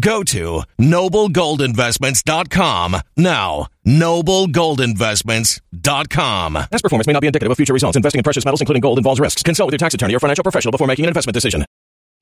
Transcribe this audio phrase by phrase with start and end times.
[0.00, 3.66] Go to noblegoldinvestments.com now.
[3.86, 6.54] Noblegoldinvestments.com.
[6.54, 7.96] Past performance may not be indicative of future results.
[7.96, 9.42] Investing in precious metals, including gold, involves risks.
[9.42, 11.64] Consult with your tax attorney or financial professional before making an investment decision.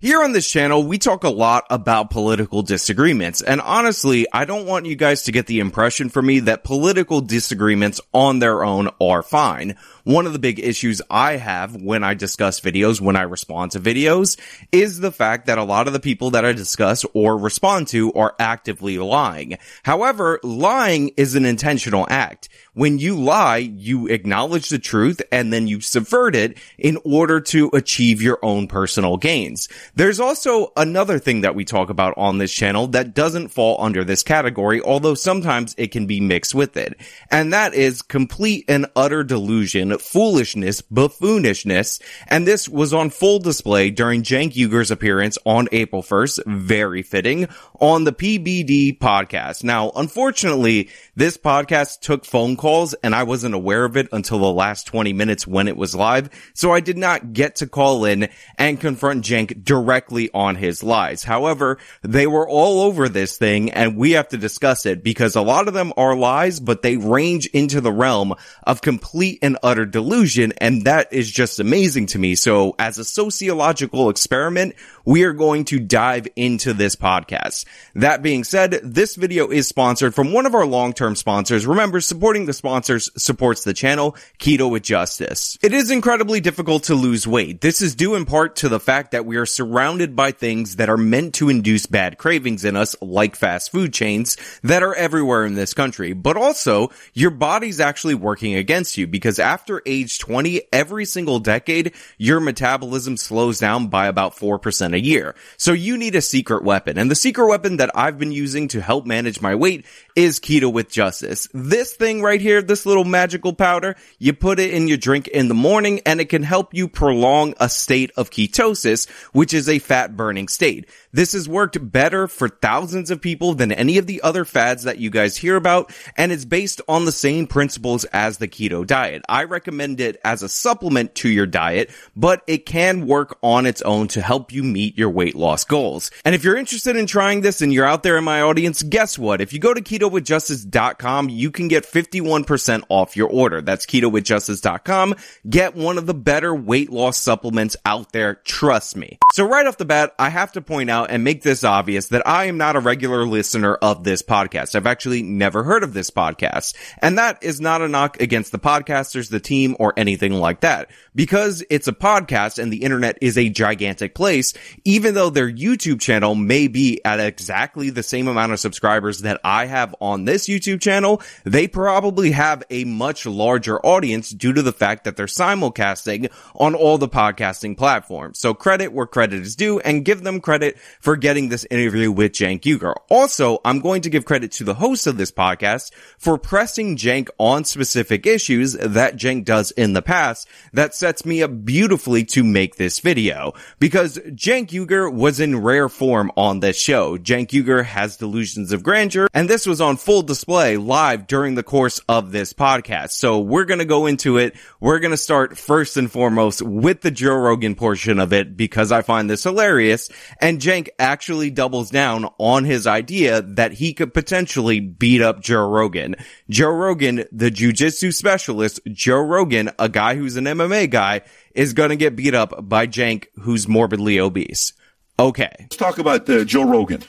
[0.01, 3.43] Here on this channel, we talk a lot about political disagreements.
[3.43, 7.21] And honestly, I don't want you guys to get the impression from me that political
[7.21, 9.75] disagreements on their own are fine.
[10.09, 13.79] One of the big issues I have when I discuss videos, when I respond to
[13.79, 14.41] videos,
[14.73, 18.11] is the fact that a lot of the people that I discuss or respond to
[18.15, 19.59] are actively lying.
[19.83, 22.49] However, lying is an intentional act.
[22.73, 27.69] When you lie, you acknowledge the truth and then you subvert it in order to
[27.75, 29.69] achieve your own personal gains.
[29.95, 34.05] There's also another thing that we talk about on this channel that doesn't fall under
[34.05, 36.99] this category, although sometimes it can be mixed with it.
[37.31, 42.01] And that is complete and utter delusion, foolishness, buffoonishness.
[42.27, 47.49] And this was on full display during Cenk Uygur's appearance on April 1st, very fitting,
[47.81, 49.65] on the PBD podcast.
[49.65, 54.53] Now, unfortunately, this podcast took phone calls and I wasn't aware of it until the
[54.53, 56.31] last 20 minutes when it was live.
[56.55, 61.25] So I did not get to call in and confront Cenk directly on his lies.
[61.25, 65.43] However, they were all over this thing and we have to discuss it because a
[65.43, 69.78] lot of them are lies, but they range into the realm of complete and utter
[69.85, 70.53] delusion.
[70.59, 72.35] And that is just amazing to me.
[72.35, 74.75] So as a sociological experiment,
[75.05, 77.65] we are going to dive into this podcast.
[77.95, 81.67] That being said, this video is sponsored from one of our long-term sponsors.
[81.67, 85.59] Remember, supporting the sponsors supports the channel, Keto with Justice.
[85.63, 87.61] It is incredibly difficult to lose weight.
[87.61, 90.91] This is due in part to the fact that we are surrounded by things that
[90.91, 95.47] are meant to induce bad cravings in us, like fast food chains that are everywhere
[95.47, 96.13] in this country.
[96.13, 101.95] But also, your body's actually working against you because after age 20, every single decade,
[102.17, 105.35] your metabolism slows down by about 4% a year.
[105.57, 106.99] So you need a secret weapon.
[106.99, 109.87] And the secret weapon that I've been using to help manage my weight
[110.17, 111.49] is Keto with Justice.
[111.53, 115.49] This thing right here, this little magical powder, you put it in your drink in
[115.49, 119.79] the morning and it can help you prolong a state of ketosis, which is a
[119.79, 120.89] fat burning state.
[121.13, 124.99] This has worked better for thousands of people than any of the other fads that
[124.99, 129.23] you guys hear about, and it's based on the same principles as the keto diet.
[129.29, 133.83] I recommend it as a supplement to your diet, but it can work on its
[133.83, 136.11] own to help you meet your weight loss goals.
[136.25, 139.19] And if you're interested in trying this and you're out there in my audience, guess
[139.19, 139.41] what?
[139.41, 143.61] If you go to ketowithjustice.com, you can get 51% off your order.
[143.61, 145.15] That's ketowithjustice.com.
[145.49, 148.35] Get one of the better weight loss supplements out there.
[148.35, 149.19] Trust me.
[149.33, 152.27] So right off the bat, I have to point out and make this obvious that
[152.27, 154.75] I am not a regular listener of this podcast.
[154.75, 156.75] I've actually never heard of this podcast.
[157.01, 160.91] And that is not a knock against the podcasters, the team, or anything like that.
[161.15, 164.53] Because it's a podcast and the internet is a gigantic place,
[164.85, 169.41] even though their YouTube channel may be at exactly the same amount of subscribers that
[169.43, 174.63] I have on this YouTube channel, they probably have a much larger audience due to
[174.63, 178.39] the fact that they're simulcasting on all the podcasting platforms.
[178.39, 182.33] So credit where credit is due and give them credit for getting this interview with
[182.33, 182.95] Cenk Uygur.
[183.09, 187.29] Also, I'm going to give credit to the host of this podcast for pressing Cenk
[187.39, 192.77] on specific issues that Does in the past that sets me up beautifully to make
[192.77, 193.53] this video.
[193.79, 197.17] Because Cenk Uygur was in rare form on this show.
[197.17, 201.63] Cenk Uygur has delusions of grandeur, and this was on full display live during the
[201.63, 203.11] course of this podcast.
[203.13, 204.57] So we're gonna go into it.
[204.81, 209.03] We're gonna start first and foremost with the Joe Rogan portion of it because I
[209.03, 210.09] find this hilarious.
[210.41, 215.69] And Cenk actually doubles down on his idea that he could potentially beat up Joe
[215.69, 216.17] Rogan.
[216.49, 221.21] Joe Rogan, the jujitsu specialist, Joe Rogan, a guy who's an MMA guy,
[221.55, 224.73] is gonna get beat up by Cenk, who's morbidly obese.
[225.19, 225.55] Okay.
[225.61, 227.03] Let's talk about uh, Joe Rogan.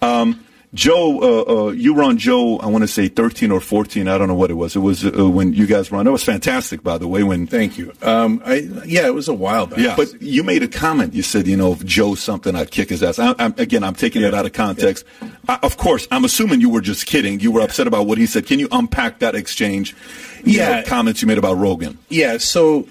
[0.00, 0.44] Um,
[0.74, 2.58] Joe, uh, uh, you were on Joe.
[2.58, 4.08] I want to say thirteen or fourteen.
[4.08, 4.74] I don't know what it was.
[4.74, 6.06] It was uh, when you guys were on.
[6.06, 7.22] It was fantastic, by the way.
[7.22, 7.92] When thank you.
[8.02, 9.78] Um, I, yeah, it was a while back.
[9.78, 11.14] Yeah, but you made a comment.
[11.14, 13.20] You said, you know, if Joe's something, I'd kick his ass.
[13.20, 14.28] I, I'm, again, I'm taking yeah.
[14.28, 15.06] it out of context.
[15.22, 15.28] Yeah.
[15.48, 17.38] I, of course, I'm assuming you were just kidding.
[17.38, 18.46] You were upset about what he said.
[18.46, 19.94] Can you unpack that exchange?
[20.44, 21.98] yeah, know, comments you made about Rogan.
[22.08, 22.38] Yeah.
[22.38, 22.88] So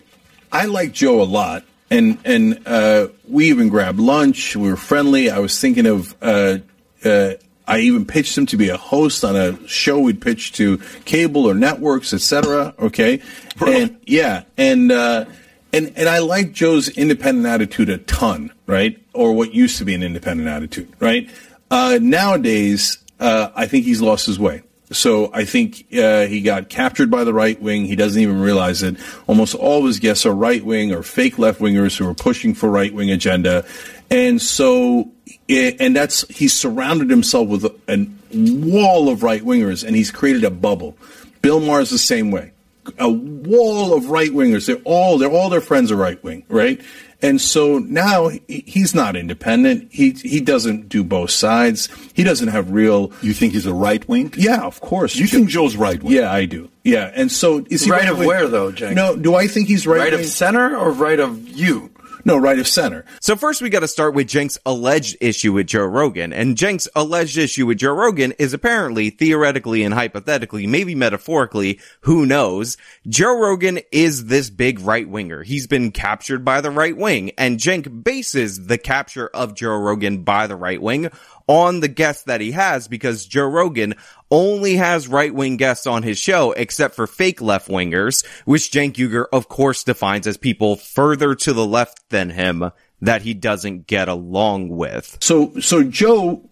[0.53, 4.56] I like Joe a lot, and and uh, we even grabbed lunch.
[4.56, 5.29] We were friendly.
[5.29, 6.15] I was thinking of.
[6.21, 6.59] Uh,
[7.03, 7.33] uh,
[7.68, 11.45] I even pitched him to be a host on a show we'd pitch to cable
[11.45, 12.74] or networks, etc.
[12.77, 13.21] Okay,
[13.60, 13.81] really?
[13.83, 15.25] and yeah, and uh,
[15.71, 19.01] and and I like Joe's independent attitude a ton, right?
[19.13, 21.30] Or what used to be an independent attitude, right?
[21.71, 24.63] Uh, nowadays, uh, I think he's lost his way.
[24.92, 27.86] So I think uh, he got captured by the right wing.
[27.86, 28.98] He doesn't even realize it.
[29.27, 32.54] Almost all of his guests are right wing or fake left wingers who are pushing
[32.54, 33.65] for right wing agenda,
[34.13, 35.12] and so
[35.50, 40.44] and that's he's surrounded himself with a, a wall of right wingers, and he's created
[40.44, 40.95] a bubble.
[41.42, 42.51] Bill Maher is the same way,
[43.00, 44.68] a wall of right wingers.
[44.68, 46.80] They're all they're all their friends are right wing, right?
[47.24, 49.92] And so now he's not independent.
[49.92, 51.89] He he doesn't do both sides.
[52.13, 53.13] He doesn't have real.
[53.21, 54.33] You think he's a right wing?
[54.38, 55.15] Yeah, of course.
[55.15, 56.13] You think Joe's right wing?
[56.13, 56.69] Yeah, I do.
[56.83, 58.94] Yeah, and so is he right, right of where though, Jake?
[58.94, 60.00] No, do I think he's right?
[60.00, 61.89] Right of center or right of you?
[62.25, 63.03] No, right of center.
[63.19, 66.31] So first we got to start with Cenk's alleged issue with Joe Rogan.
[66.31, 72.25] And Cenk's alleged issue with Joe Rogan is apparently, theoretically and hypothetically, maybe metaphorically, who
[72.25, 72.77] knows,
[73.07, 75.43] Joe Rogan is this big right winger.
[75.43, 80.23] He's been captured by the right wing and Cenk bases the capture of Joe Rogan
[80.23, 81.09] by the right wing
[81.47, 83.95] on the guests that he has because Joe Rogan
[84.31, 88.93] only has right wing guests on his show except for fake left wingers, which Cenk
[88.93, 93.85] Uygur of course defines as people further to the left than him that he doesn't
[93.85, 95.17] get along with.
[95.21, 96.49] So, so Joe,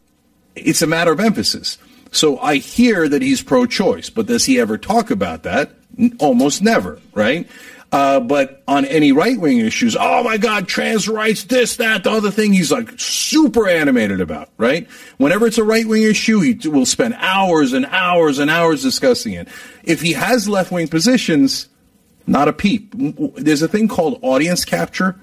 [0.56, 1.78] it's a matter of emphasis.
[2.12, 5.72] So I hear that he's pro-choice, but does he ever talk about that?
[6.20, 7.48] Almost never, right?
[7.92, 12.12] Uh, but on any right wing issues, oh my God, trans rights, this, that, the
[12.12, 14.90] other thing, he's like super animated about, right?
[15.18, 19.34] Whenever it's a right wing issue, he will spend hours and hours and hours discussing
[19.34, 19.50] it.
[19.84, 21.68] If he has left wing positions,
[22.28, 22.94] not a peep.
[23.36, 25.20] There's a thing called audience capture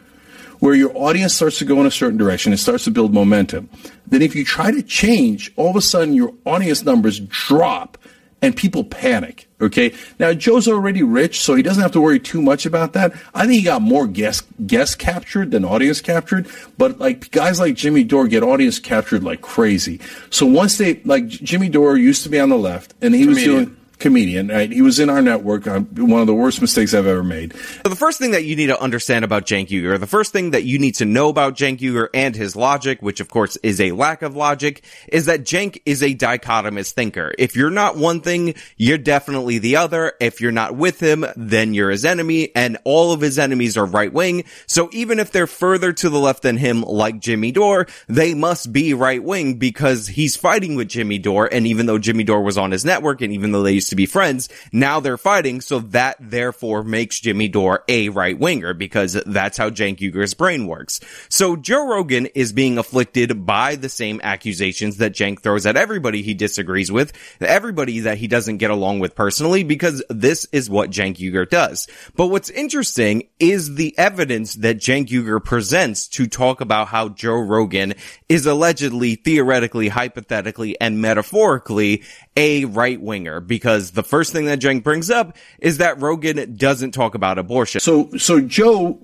[0.58, 2.52] where your audience starts to go in a certain direction.
[2.52, 3.70] It starts to build momentum.
[4.06, 7.96] Then if you try to change, all of a sudden your audience numbers drop
[8.40, 9.48] and people panic.
[9.60, 9.94] Okay.
[10.18, 13.12] Now Joe's already rich, so he doesn't have to worry too much about that.
[13.34, 16.46] I think he got more guest guests captured than audience captured,
[16.76, 20.00] but like guys like Jimmy Dore get audience captured like crazy.
[20.30, 23.54] So once they like Jimmy Dore used to be on the left, and he Comedian.
[23.54, 24.48] was doing comedian.
[24.48, 24.70] Right?
[24.70, 25.66] He was in our network.
[25.66, 27.54] Uh, one of the worst mistakes I've ever made.
[27.54, 30.52] So the first thing that you need to understand about Cenk Uygur, the first thing
[30.52, 33.80] that you need to know about Cenk Uygur and his logic, which of course is
[33.80, 37.34] a lack of logic, is that Cenk is a dichotomous thinker.
[37.38, 40.12] If you're not one thing, you're definitely the other.
[40.20, 43.86] If you're not with him, then you're his enemy, and all of his enemies are
[43.86, 44.44] right wing.
[44.66, 48.72] So even if they're further to the left than him, like Jimmy Dore, they must
[48.72, 52.58] be right wing because he's fighting with Jimmy Dore, and even though Jimmy Dore was
[52.58, 54.48] on his network, and even though they used to be friends.
[54.72, 59.70] Now they're fighting, so that therefore makes Jimmy Dore a right winger because that's how
[59.70, 61.00] Cenk Uygur's brain works.
[61.30, 66.22] So Joe Rogan is being afflicted by the same accusations that Cenk throws at everybody
[66.22, 70.90] he disagrees with, everybody that he doesn't get along with personally, because this is what
[70.90, 71.88] Cenk Uygur does.
[72.14, 77.38] But what's interesting is the evidence that Cenk Uygur presents to talk about how Joe
[77.38, 77.94] Rogan
[78.28, 82.02] is allegedly, theoretically, hypothetically, and metaphorically
[82.36, 86.92] a right winger because the first thing that Cenk brings up is that Rogan doesn't
[86.92, 87.80] talk about abortion.
[87.80, 88.98] So, so Joe,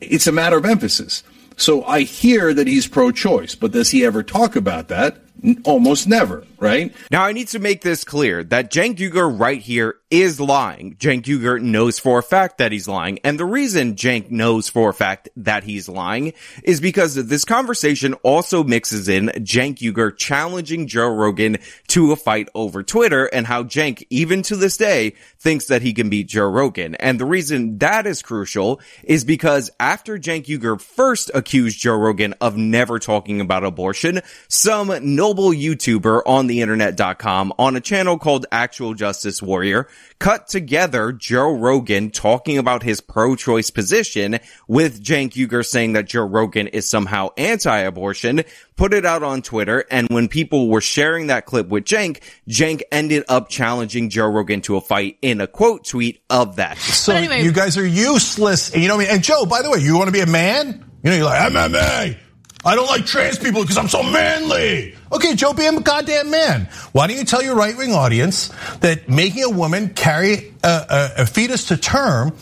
[0.00, 1.22] it's a matter of emphasis.
[1.56, 5.18] So I hear that he's pro-choice, but does he ever talk about that?
[5.64, 6.94] Almost never, right?
[7.10, 10.94] Now I need to make this clear that Cenk Uygur right here is lying.
[10.96, 13.18] Cenk Uygur knows for a fact that he's lying.
[13.24, 18.14] And the reason Cenk knows for a fact that he's lying is because this conversation
[18.22, 23.64] also mixes in Cenk Uygur challenging Joe Rogan to a fight over Twitter and how
[23.64, 26.94] Cenk, even to this day, thinks that he can beat Joe Rogan.
[26.96, 32.34] And the reason that is crucial is because after Cenk Uygur first accused Joe Rogan
[32.40, 38.46] of never talking about abortion, some noble YouTuber on the internet.com on a channel called
[38.50, 45.64] Actual Justice Warrior cut together Joe Rogan talking about his pro-choice position with Cenk Uygur
[45.64, 48.42] saying that Joe Rogan is somehow anti-abortion,
[48.76, 52.82] put it out on Twitter, and when people were sharing that clip with Cenk, Cenk
[52.90, 56.78] ended up challenging Joe Rogan to a fight in a quote tweet of that.
[56.78, 58.74] So anyway, you guys are useless.
[58.74, 59.16] You know what I mean?
[59.16, 60.90] And Joe, by the way, you want to be a man?
[61.02, 62.18] You know, you're like, MMA.
[62.64, 64.94] I don't like trans people because I'm so manly.
[65.12, 66.68] Okay, Joe, be a goddamn man.
[66.92, 68.48] Why don't you tell your right wing audience
[68.80, 72.34] that making a woman carry a, a, a fetus to term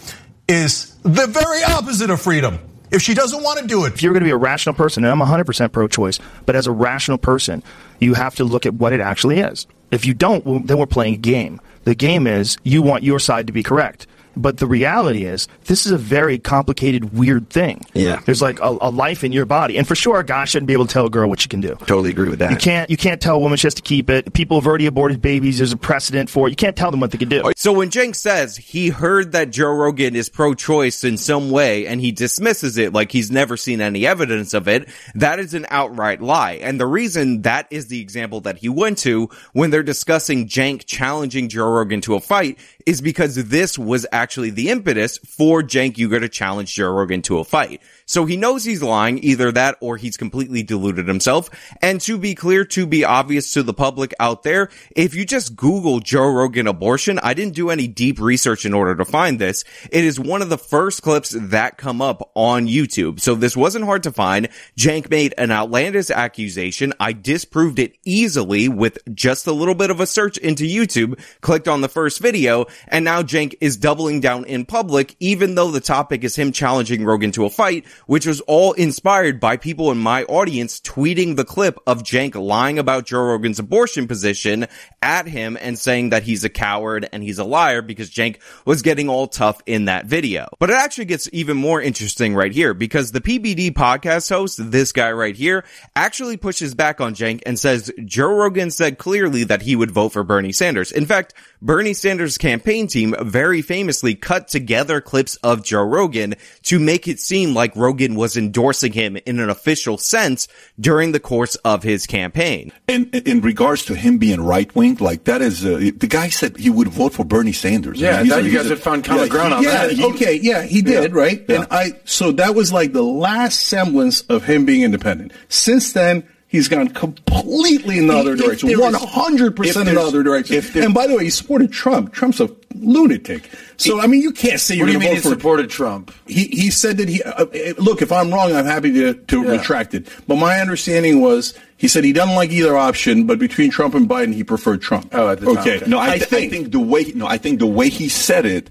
[0.46, 2.58] is the very opposite of freedom?
[2.92, 5.04] If she doesn't want to do it, if you're going to be a rational person,
[5.04, 7.62] and I'm 100% pro choice, but as a rational person,
[7.98, 9.66] you have to look at what it actually is.
[9.90, 11.60] If you don't, well, then we're playing a game.
[11.84, 14.06] The game is you want your side to be correct.
[14.36, 17.84] But the reality is, this is a very complicated, weird thing.
[17.94, 18.20] Yeah.
[18.24, 20.72] There's like a, a, life in your body, and for sure, a guy shouldn't be
[20.72, 21.74] able to tell a girl what she can do.
[21.86, 22.50] Totally agree with that.
[22.50, 22.90] You can't.
[22.90, 24.32] You can't tell a woman she has to keep it.
[24.32, 25.58] People have already aborted babies.
[25.58, 26.50] There's a precedent for it.
[26.50, 27.52] You can't tell them what they can do.
[27.56, 32.00] So when Cenk says he heard that Joe Rogan is pro-choice in some way, and
[32.00, 36.20] he dismisses it like he's never seen any evidence of it, that is an outright
[36.20, 36.52] lie.
[36.52, 40.84] And the reason that is the example that he went to when they're discussing Cenk
[40.86, 45.94] challenging Joe Rogan to a fight is because this was actually the impetus for Cenk
[45.96, 47.82] Uygur to challenge Joe Rogan to a fight.
[48.06, 51.48] So he knows he's lying, either that or he's completely deluded himself.
[51.80, 55.56] And to be clear, to be obvious to the public out there, if you just
[55.56, 59.64] Google Joe Rogan abortion, I didn't do any deep research in order to find this.
[59.90, 63.20] It is one of the first clips that come up on YouTube.
[63.20, 64.48] So this wasn't hard to find.
[64.76, 66.92] Cenk made an outlandish accusation.
[67.00, 71.68] I disproved it easily with just a little bit of a search into YouTube, clicked
[71.68, 75.80] on the first video, and now Cenk is doubling down in public, even though the
[75.80, 79.98] topic is him challenging Rogan to a fight, which was all inspired by people in
[79.98, 84.66] my audience tweeting the clip of Cenk lying about Joe Rogan's abortion position
[85.00, 88.82] at him and saying that he's a coward and he's a liar because Cenk was
[88.82, 90.48] getting all tough in that video.
[90.58, 94.92] But it actually gets even more interesting right here because the PBD podcast host, this
[94.92, 95.64] guy right here,
[95.94, 100.10] actually pushes back on Cenk and says Joe Rogan said clearly that he would vote
[100.10, 100.92] for Bernie Sanders.
[100.92, 106.78] In fact, Bernie Sanders' campaign team very famously cut together clips of Joe Rogan to
[106.78, 111.54] make it seem like Rogan was endorsing him in an official sense during the course
[111.56, 112.72] of his campaign.
[112.88, 116.56] In, in regards to him being right wing, like that is, uh, the guy said
[116.56, 118.00] he would vote for Bernie Sanders.
[118.00, 119.62] Yeah, I mean, I thought a- you guys a- had found common yeah, ground on
[119.62, 119.92] yeah, that.
[119.92, 121.18] he- okay, yeah, he did, Yeah.
[121.20, 121.44] right?
[121.48, 121.56] Yeah.
[121.56, 125.32] And I, so that was like the last semblance of him being independent.
[125.48, 129.96] Since then, he's gone completely in the other direction, there is- one hundred percent in
[129.96, 130.62] the other direction.
[130.80, 132.12] And by the way, he supported Trump.
[132.12, 133.48] Trump's a lunatic.
[133.78, 135.34] So I mean, you can't say you're What going mean to he vote for.
[135.40, 136.12] supported Trump?
[136.26, 137.46] He he said that he uh, uh,
[137.78, 138.00] look.
[138.02, 139.50] If I'm wrong, I'm happy to to Yeah.
[139.50, 140.06] retract it.
[140.28, 144.08] But my understanding was he said he doesn't like either option, but between Trump and
[144.08, 145.08] Biden, he preferred Trump.
[145.12, 145.76] Oh, at the time, okay.
[145.78, 145.90] okay.
[145.90, 148.70] No, I, th- I think the way no, I think the way he said it,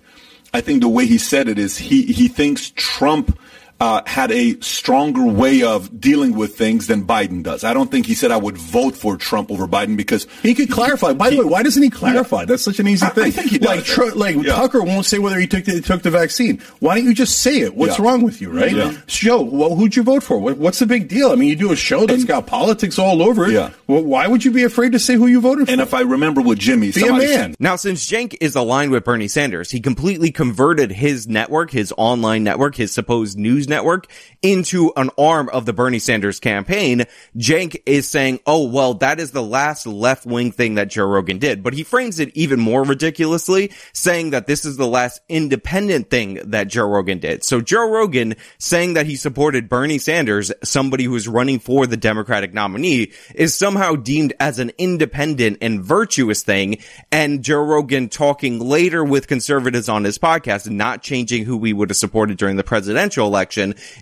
[0.54, 3.38] I think the way he said it is he he thinks Trump
[3.82, 7.64] uh, had a stronger way of dealing with things than Biden does.
[7.64, 10.70] I don't think he said I would vote for Trump over Biden because He could
[10.70, 11.14] clarify.
[11.14, 12.46] By the way, why doesn't he clarify?
[12.46, 13.32] That's such an easy I- I thing.
[13.32, 13.68] think he does.
[13.68, 14.54] Like, Tr- like Yeah.
[14.54, 16.62] Tucker won't say whether he took the, took the vaccine.
[16.80, 17.76] Why don't you just say it?
[17.76, 18.06] What's Yeah.
[18.06, 18.72] wrong with you, right?
[18.72, 18.94] Yeah.
[19.08, 20.38] Joe, well, who'd you vote for?
[20.38, 21.32] What, what's the big deal?
[21.32, 23.54] I mean, you do a show that's And- got politics all over it.
[23.54, 23.72] Yeah.
[23.88, 25.72] Well, why would you be afraid to say who you voted for?
[25.72, 27.56] and if I remember with Jimmy, be a man.
[27.60, 32.44] Now, since Cenk is aligned with Bernie Sanders, he completely converted his network, his online
[32.44, 34.06] network, his supposed news network,
[34.44, 37.06] into an arm of the Bernie Sanders campaign.
[37.36, 41.64] Cenk is saying, oh, well, that is the last left-wing thing that Joe Rogan did.
[41.64, 46.36] But he frames it even more ridiculously, saying that this is the last independent thing
[46.52, 47.44] that Joe Rogan did.
[47.44, 51.98] So Joe Rogan saying that he supported Bernie Sanders, somebody who is running for the
[51.98, 56.80] Democratic nominee, is somehow deemed as an independent and virtuous thing.
[57.12, 61.90] And Joe Rogan talking later with conservatives on his podcast, not changing who we would
[61.90, 63.51] have supported during the presidential election,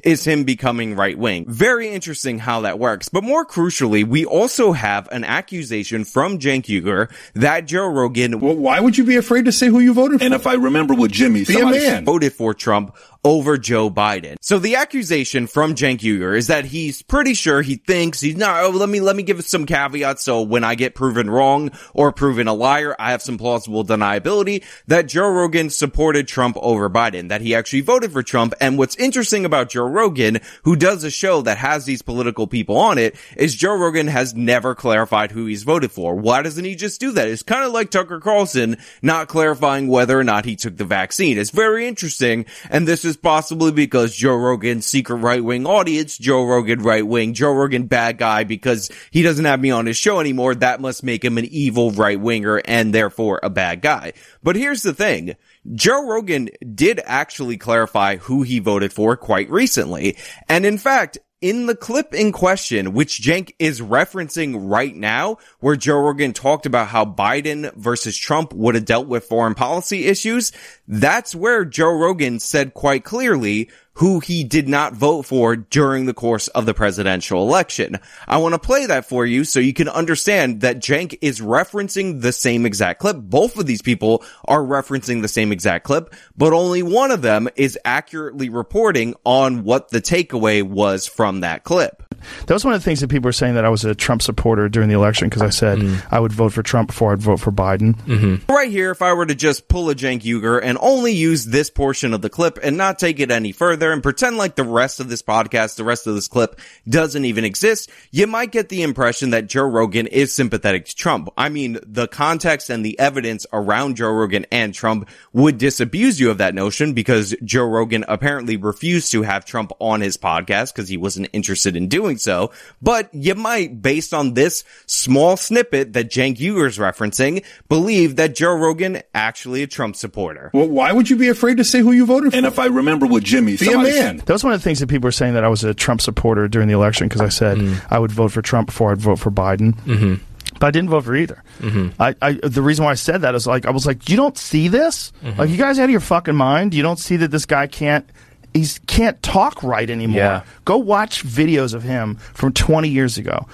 [0.03, 1.45] is him becoming right wing.
[1.47, 3.09] Very interesting how that works.
[3.09, 8.55] But more crucially, we also have an accusation from Cenk Uygur that Joe Rogan well,
[8.55, 10.25] why would you be afraid to say who you voted for?
[10.25, 12.05] And if I remember with Jimmy, be a man.
[12.05, 14.37] voted for Trump over Joe Biden.
[14.41, 18.63] So the accusation from Cenk Uygur is that he's pretty sure he thinks he's not,
[18.63, 20.23] oh, let me, let me give some caveats.
[20.23, 24.63] So when I get proven wrong or proven a liar, I have some plausible deniability
[24.87, 28.53] that Joe Rogan supported Trump over Biden, that he actually voted for Trump.
[28.61, 32.77] And what's interesting about Joe Rogan, who does a show that has these political people
[32.77, 36.15] on it, is Joe Rogan has never clarified who he's voted for.
[36.15, 37.27] Why doesn't he just do that?
[37.27, 41.37] It's kind of like Tucker Carlson not clarifying whether or not he took the vaccine.
[41.37, 42.45] It's very interesting.
[42.69, 47.33] And this is possibly because Joe Rogan's secret right wing audience, Joe Rogan right wing,
[47.33, 50.55] Joe Rogan bad guy because he doesn't have me on his show anymore.
[50.55, 54.13] That must make him an evil right winger and therefore a bad guy.
[54.43, 55.35] But here's the thing.
[55.73, 60.17] Joe Rogan did actually clarify who he voted for quite recently.
[60.47, 65.75] And in fact, in the clip in question, which Cenk is referencing right now, where
[65.75, 70.51] Joe Rogan talked about how Biden versus Trump would have dealt with foreign policy issues,
[70.87, 73.69] that's where Joe Rogan said quite clearly
[73.99, 77.99] who he did not vote for during the course of the presidential election.
[78.29, 82.21] I want to play that for you so you can understand that Cenk is referencing
[82.21, 83.17] the same exact clip.
[83.17, 87.49] Both of these people are referencing the same exact clip, but only one of them
[87.57, 92.03] is accurately reporting on what the takeaway was from that clip.
[92.47, 94.21] That was one of the things that people were saying that I was a Trump
[94.21, 96.05] supporter during the election because I said mm.
[96.11, 97.95] I would vote for Trump before I'd vote for Biden.
[98.03, 98.51] Mm-hmm.
[98.51, 101.69] Right here, if I were to just pull a Cenk Uygur and only use this
[101.69, 104.99] portion of the clip and not take it any further and pretend like the rest
[104.99, 108.81] of this podcast, the rest of this clip doesn't even exist, you might get the
[108.83, 111.29] impression that Joe Rogan is sympathetic to Trump.
[111.37, 116.29] I mean, the context and the evidence around Joe Rogan and Trump would disabuse you
[116.31, 120.89] of that notion because Joe Rogan apparently refused to have Trump on his podcast because
[120.89, 122.51] he wasn't interested in doing so.
[122.81, 128.53] But you might, based on this small snippet that Cenk Uygur's referencing, believe that Joe
[128.53, 130.51] Rogan actually a Trump supporter.
[130.53, 132.37] Well, why would you be afraid to say who you voted for?
[132.37, 134.17] And if I remember what Jimmy, be a somebody- man.
[134.17, 136.01] That was one of the things that people were saying that I was a Trump
[136.01, 137.81] supporter during the election because I said mm.
[137.89, 139.75] I would vote for Trump before I'd vote for Biden.
[139.81, 140.15] Mm-hmm.
[140.59, 141.43] But I didn't vote for either.
[141.59, 142.01] Mm-hmm.
[142.01, 144.37] I, I the reason why I said that is like I was like, you don't
[144.37, 145.13] see this?
[145.23, 145.39] Mm-hmm.
[145.39, 146.73] Like you guys out of your fucking mind?
[146.73, 148.09] You don't see that this guy can't
[148.53, 150.17] he can't talk right anymore.
[150.17, 150.43] Yeah.
[150.65, 153.47] Go watch videos of him from 20 years ago.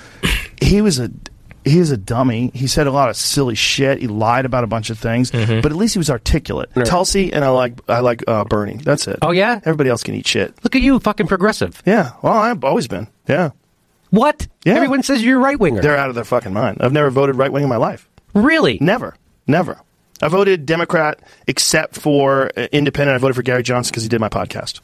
[0.61, 1.11] he was a
[1.65, 2.51] he was a dummy.
[2.53, 3.99] He said a lot of silly shit.
[3.99, 6.69] He lied about a bunch of things, but at least he was articulate.
[6.85, 8.77] Tulsi and I like I like uh, Bernie.
[8.77, 9.19] That's it.
[9.21, 9.59] Oh, yeah?
[9.65, 10.53] Everybody else can eat shit.
[10.63, 11.81] Look at you, fucking progressive.
[11.85, 12.11] Yeah.
[12.21, 13.07] Well, I've always been.
[13.27, 13.51] Yeah.
[14.11, 14.47] What?
[14.63, 14.75] Yeah.
[14.75, 15.81] Everyone says you're right winger.
[15.81, 16.77] They're out of their fucking mind.
[16.79, 18.07] I've never voted right wing in my life.
[18.33, 18.77] Really?
[18.79, 19.15] Never.
[19.47, 19.81] Never.
[20.21, 23.15] I voted Democrat except for uh, independent.
[23.15, 24.79] I voted for Gary Johnson because he did my podcast.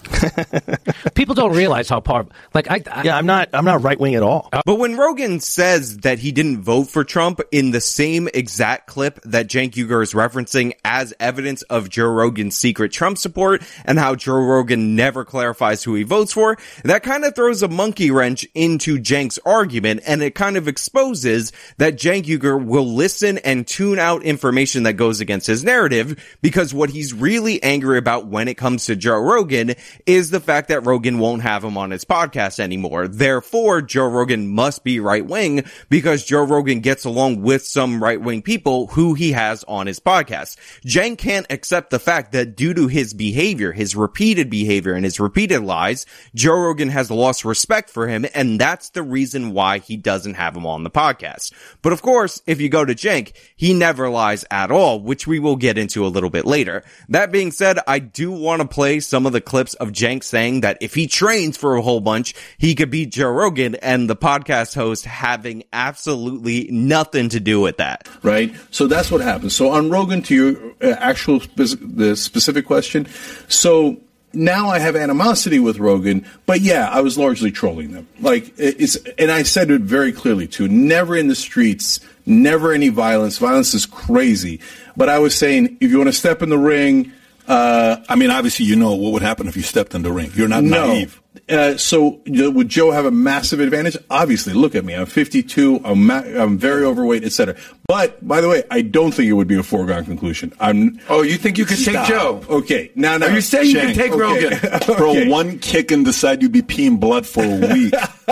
[1.14, 2.32] People don't realize how powerful.
[2.54, 3.50] Like I, I Yeah, I'm not.
[3.52, 4.48] I'm not right wing at all.
[4.64, 9.20] But when Rogan says that he didn't vote for Trump in the same exact clip
[9.24, 14.14] that Cenk Uygur is referencing as evidence of Joe Rogan's secret Trump support and how
[14.14, 18.46] Joe Rogan never clarifies who he votes for, that kind of throws a monkey wrench
[18.54, 23.98] into Cenk's argument and it kind of exposes that Cenk Uygur will listen and tune
[23.98, 28.54] out information that goes against his narrative because what he's really angry about when it
[28.54, 29.74] comes to Joe Rogan
[30.06, 33.08] is the fact that Rogan won't have him on his podcast anymore.
[33.08, 38.20] Therefore, Joe Rogan must be right wing because Joe Rogan gets along with some right
[38.20, 40.56] wing people who he has on his podcast.
[40.84, 45.20] Jen can't accept the fact that due to his behavior, his repeated behavior and his
[45.20, 48.26] repeated lies, Joe Rogan has lost respect for him.
[48.34, 51.52] And that's the reason why he doesn't have him on the podcast.
[51.82, 55.38] But of course, if you go to Cenk, he never lies at all, which we
[55.38, 56.82] will get into a little bit later.
[57.08, 60.60] That being said, I do want to play some of the clips of Cenk saying
[60.60, 64.16] that if he trains for a whole bunch, he could beat Joe Rogan and the
[64.16, 68.08] podcast host having absolutely nothing to do with that.
[68.22, 68.54] right?
[68.70, 69.56] So that's what happens.
[69.56, 73.08] So on Rogan, to your uh, actual the specific question,
[73.48, 73.96] so
[74.32, 78.06] now I have animosity with Rogan, but yeah, I was largely trolling them.
[78.20, 80.68] Like it's, and I said it very clearly too.
[80.68, 83.38] Never in the streets, never any violence.
[83.38, 84.60] Violence is crazy.
[84.96, 87.12] But I was saying, if you want to step in the ring,
[87.50, 90.30] uh, I mean, obviously, you know what would happen if you stepped in the ring.
[90.34, 90.86] You're not no.
[90.86, 91.20] naive.
[91.48, 93.96] Uh, so you know, would Joe have a massive advantage?
[94.08, 94.94] Obviously, look at me.
[94.94, 95.80] I'm 52.
[95.84, 97.56] I'm, ma- I'm very overweight, etc.
[97.88, 100.52] But by the way, I don't think it would be a foregone conclusion.
[100.60, 101.00] I'm.
[101.08, 102.44] Oh, you think you could take Joe?
[102.48, 104.20] Okay, now, now Are you saying you can take okay.
[104.20, 104.96] Rogan?
[104.96, 105.28] Bro, Okay.
[105.28, 107.94] one kick and decide you'd be peeing blood for a week.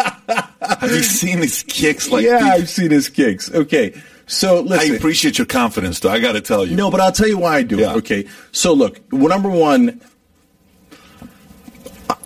[0.61, 2.09] Have you seen his kicks?
[2.09, 2.49] Like, yeah, these?
[2.63, 3.51] I've seen his kicks.
[3.53, 6.11] Okay, so I appreciate your confidence, though.
[6.11, 6.77] I got to tell you.
[6.77, 7.95] No, but I'll tell you why I do Yeah.
[7.95, 7.97] it.
[7.99, 10.01] Okay, so look, well, number one,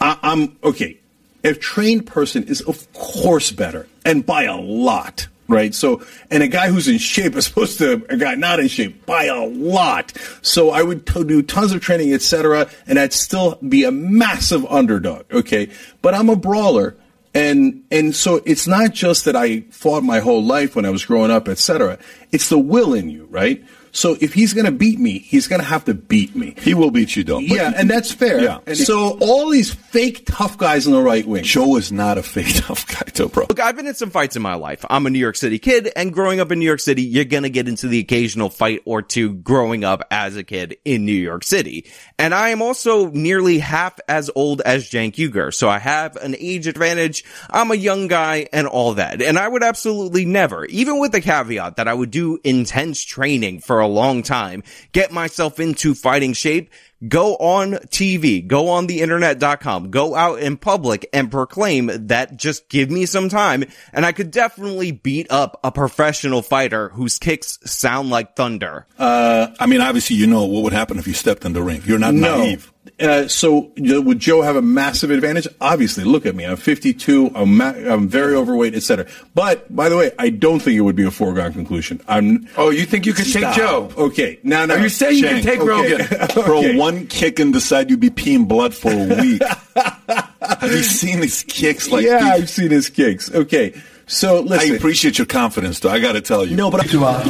[0.00, 0.98] I, I'm okay.
[1.44, 5.74] A trained person is, of course, better, and by a lot, right?
[5.74, 9.04] So, and a guy who's in shape is supposed to a guy not in shape
[9.06, 10.12] by a lot.
[10.42, 14.64] So, I would to do tons of training, etc., and I'd still be a massive
[14.66, 15.24] underdog.
[15.32, 15.68] Okay,
[16.00, 16.96] but I'm a brawler.
[17.34, 21.04] And and so it's not just that I fought my whole life when I was
[21.04, 21.98] growing up, etc.
[22.30, 23.64] It's the will in you, right?
[23.92, 26.54] So if he's going to beat me, he's going to have to beat me.
[26.58, 27.40] he will beat you, though.
[27.40, 28.42] But Yeah, and that's fair.
[28.42, 28.58] Yeah.
[28.66, 31.44] And so all these fake tough guys on the right wing.
[31.44, 33.46] Joe is not a fake tough guy, though, bro.
[33.48, 34.84] Look, I've been in some fights in my life.
[34.88, 37.50] I'm a New York City kid, and growing up in New York City, you're gonna
[37.50, 41.44] get into the occasional fight or two growing up as a kid in New York
[41.44, 41.86] City.
[42.18, 46.34] And I am also nearly half as old as Cenk Uygur, so I have an
[46.38, 47.24] age advantage.
[47.50, 49.20] I'm a young guy and all that.
[49.20, 53.60] And I would absolutely never, even with the caveat that I would do intense training
[53.60, 56.70] for a long time, get myself into fighting shape
[57.08, 62.68] go on TV, go on the internet.com, go out in public and proclaim that just
[62.68, 67.58] give me some time and I could definitely beat up a professional fighter whose kicks
[67.64, 68.86] sound like thunder.
[68.98, 71.82] Uh, I mean, obviously, you know what would happen if you stepped in the ring.
[71.84, 72.38] You're not No.
[72.38, 72.71] naive.
[72.98, 75.46] Uh, so you know, would Joe have a massive advantage?
[75.60, 76.44] Obviously, look at me.
[76.44, 77.30] I'm 52.
[77.34, 79.06] I'm, ma- I'm very overweight, etc.
[79.34, 82.00] But by the way, I don't think it would be a foregone conclusion.
[82.08, 82.48] I'm.
[82.56, 83.88] Oh, you think you could take Joe?
[83.96, 85.68] Okay, now now Are you saying you can take okay.
[86.18, 86.44] Rogan?
[86.44, 86.76] Bro, Okay.
[86.76, 89.42] one kick and decide you'd be peeing blood for a week.
[89.76, 91.88] Have you seen these kicks?
[91.88, 93.30] Like, yeah, people- I've seen his kicks.
[93.32, 95.90] Okay, so I appreciate your confidence, though.
[95.90, 96.56] I got to tell you.
[96.56, 97.22] no, but I, to uh,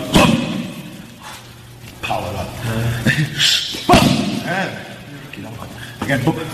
[2.03, 2.31] power
[3.05, 3.82] it
[6.12, 6.46] Again,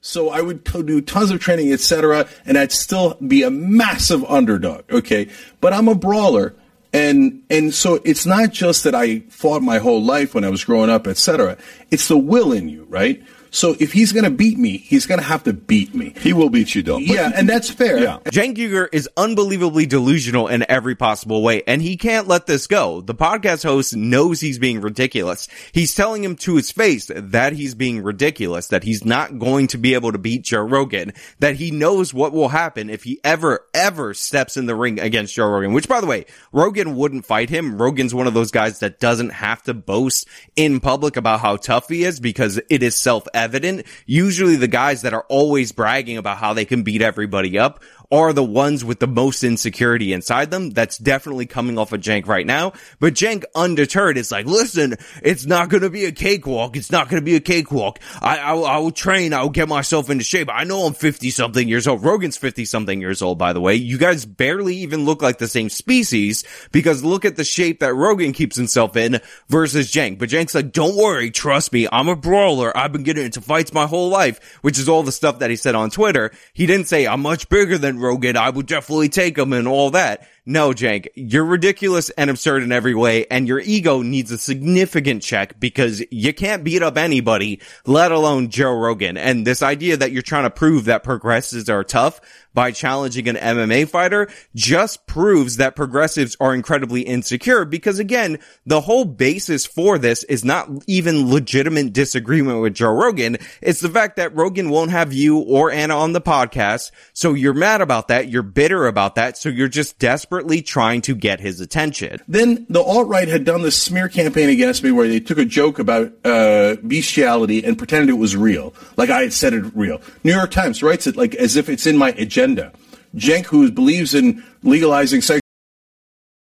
[0.00, 4.84] So I would do tons of training, etc., and I'd still be a massive underdog.
[4.92, 5.28] Okay,
[5.60, 6.54] but I'm a brawler,
[6.92, 10.64] and and so it's not just that I fought my whole life when I was
[10.64, 11.58] growing up, etc.
[11.90, 13.20] It's the will in you, right?
[13.50, 16.14] So if he's going to beat me, he's going to have to beat me.
[16.20, 16.98] He will beat you, though.
[16.98, 17.98] But- Yeah, and that's fair.
[17.98, 18.18] Yeah.
[18.26, 23.00] Cenk Uygur is unbelievably delusional in every possible way, and he can't let this go.
[23.00, 25.48] The podcast host knows he's being ridiculous.
[25.72, 29.78] He's telling him to his face that he's being ridiculous, that he's not going to
[29.78, 33.64] be able to beat Joe Rogan, that he knows what will happen if he ever,
[33.74, 37.50] ever steps in the ring against Joe Rogan, which by the way, Rogan wouldn't fight
[37.50, 37.80] him.
[37.80, 41.88] Rogan's one of those guys that doesn't have to boast in public about how tough
[41.88, 42.96] he is because it is
[43.38, 43.86] self-evident.
[44.06, 48.32] Usually the guys that are always bragging about how they can beat everybody up are
[48.32, 50.70] the ones with the most insecurity inside them.
[50.70, 52.72] That's definitely coming off of Cenk right now.
[53.00, 56.76] But Cenk undeterred is like, listen, it's not going to be a cakewalk.
[56.76, 57.98] It's not going to be a cakewalk.
[58.22, 59.34] I, I, will- I will train.
[59.34, 60.48] I will get myself into shape.
[60.50, 62.02] I know I'm 50 something years old.
[62.02, 63.74] Rogan's 50 something years old, by the way.
[63.74, 67.92] You guys barely even look like the same species because look at the shape that
[67.94, 70.18] Rogan keeps himself in versus Cenk.
[70.18, 71.30] But Cenk's like, don't worry.
[71.30, 71.86] Trust me.
[71.92, 72.74] I'm a brawler.
[72.74, 75.56] I've been getting into fights my whole life, which is all the stuff that he
[75.56, 76.30] said on Twitter.
[76.54, 78.36] He didn't say, I'm much bigger than Rogan.
[78.36, 80.28] I would definitely take him and all that.
[80.50, 85.22] No, Cenk, you're ridiculous and absurd in every way, and your ego needs a significant
[85.22, 89.18] check because you can't beat up anybody, let alone Joe Rogan.
[89.18, 92.22] And this idea that you're trying to prove that progressives are tough
[92.58, 98.80] by challenging an MMA fighter just proves that progressives are incredibly insecure because again, the
[98.80, 103.36] whole basis for this is not even legitimate disagreement with Joe Rogan.
[103.62, 106.90] It's the fact that Rogan won't have you or Anna on the podcast.
[107.12, 108.28] So you're mad about that.
[108.28, 109.38] You're bitter about that.
[109.38, 109.98] So you're just
[110.38, 112.20] desperately trying to get his attention.
[112.28, 115.44] Then the alt right had done this smear campaign against me where they took a
[115.44, 120.00] joke about uh, bestiality and pretended it was real, like I had said it real.
[120.22, 122.72] New York Times writes it like as if it's in my agenda.
[123.16, 125.40] Cenk, who believes in legalizing sex.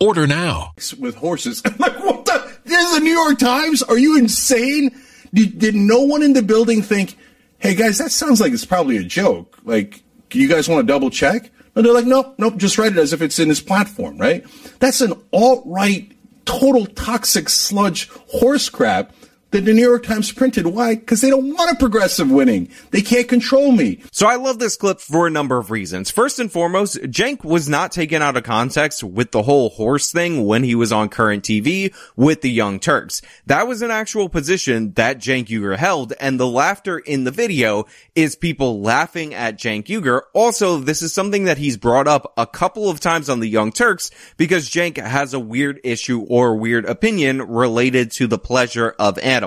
[0.00, 0.72] Order now.
[0.98, 1.62] with horses.
[1.78, 2.58] Like, what the?
[2.64, 3.82] This is the New York Times?
[3.82, 4.90] Are you insane?
[5.32, 7.16] Did, did no one in the building think,
[7.58, 9.58] hey guys, that sounds like it's probably a joke?
[9.64, 11.50] Like, you guys want to double check?
[11.74, 14.44] And they're like, nope, nope, just write it as if it's in his platform, right?
[14.80, 16.10] That's an alt right,
[16.44, 19.12] total toxic sludge horse crap
[19.50, 20.66] that the New York Times printed.
[20.66, 20.94] Why?
[20.94, 22.68] Because they don't want a progressive winning.
[22.90, 24.00] They can't control me.
[24.12, 26.10] So I love this clip for a number of reasons.
[26.10, 30.46] First and foremost, Cenk was not taken out of context with the whole horse thing
[30.46, 33.22] when he was on current TV with the Young Turks.
[33.46, 37.86] That was an actual position that Cenk Uygur held, and the laughter in the video
[38.14, 40.22] is people laughing at Cenk Uygur.
[40.32, 43.72] Also, this is something that he's brought up a couple of times on the Young
[43.72, 49.18] Turks because Cenk has a weird issue or weird opinion related to the pleasure of
[49.18, 49.39] animals.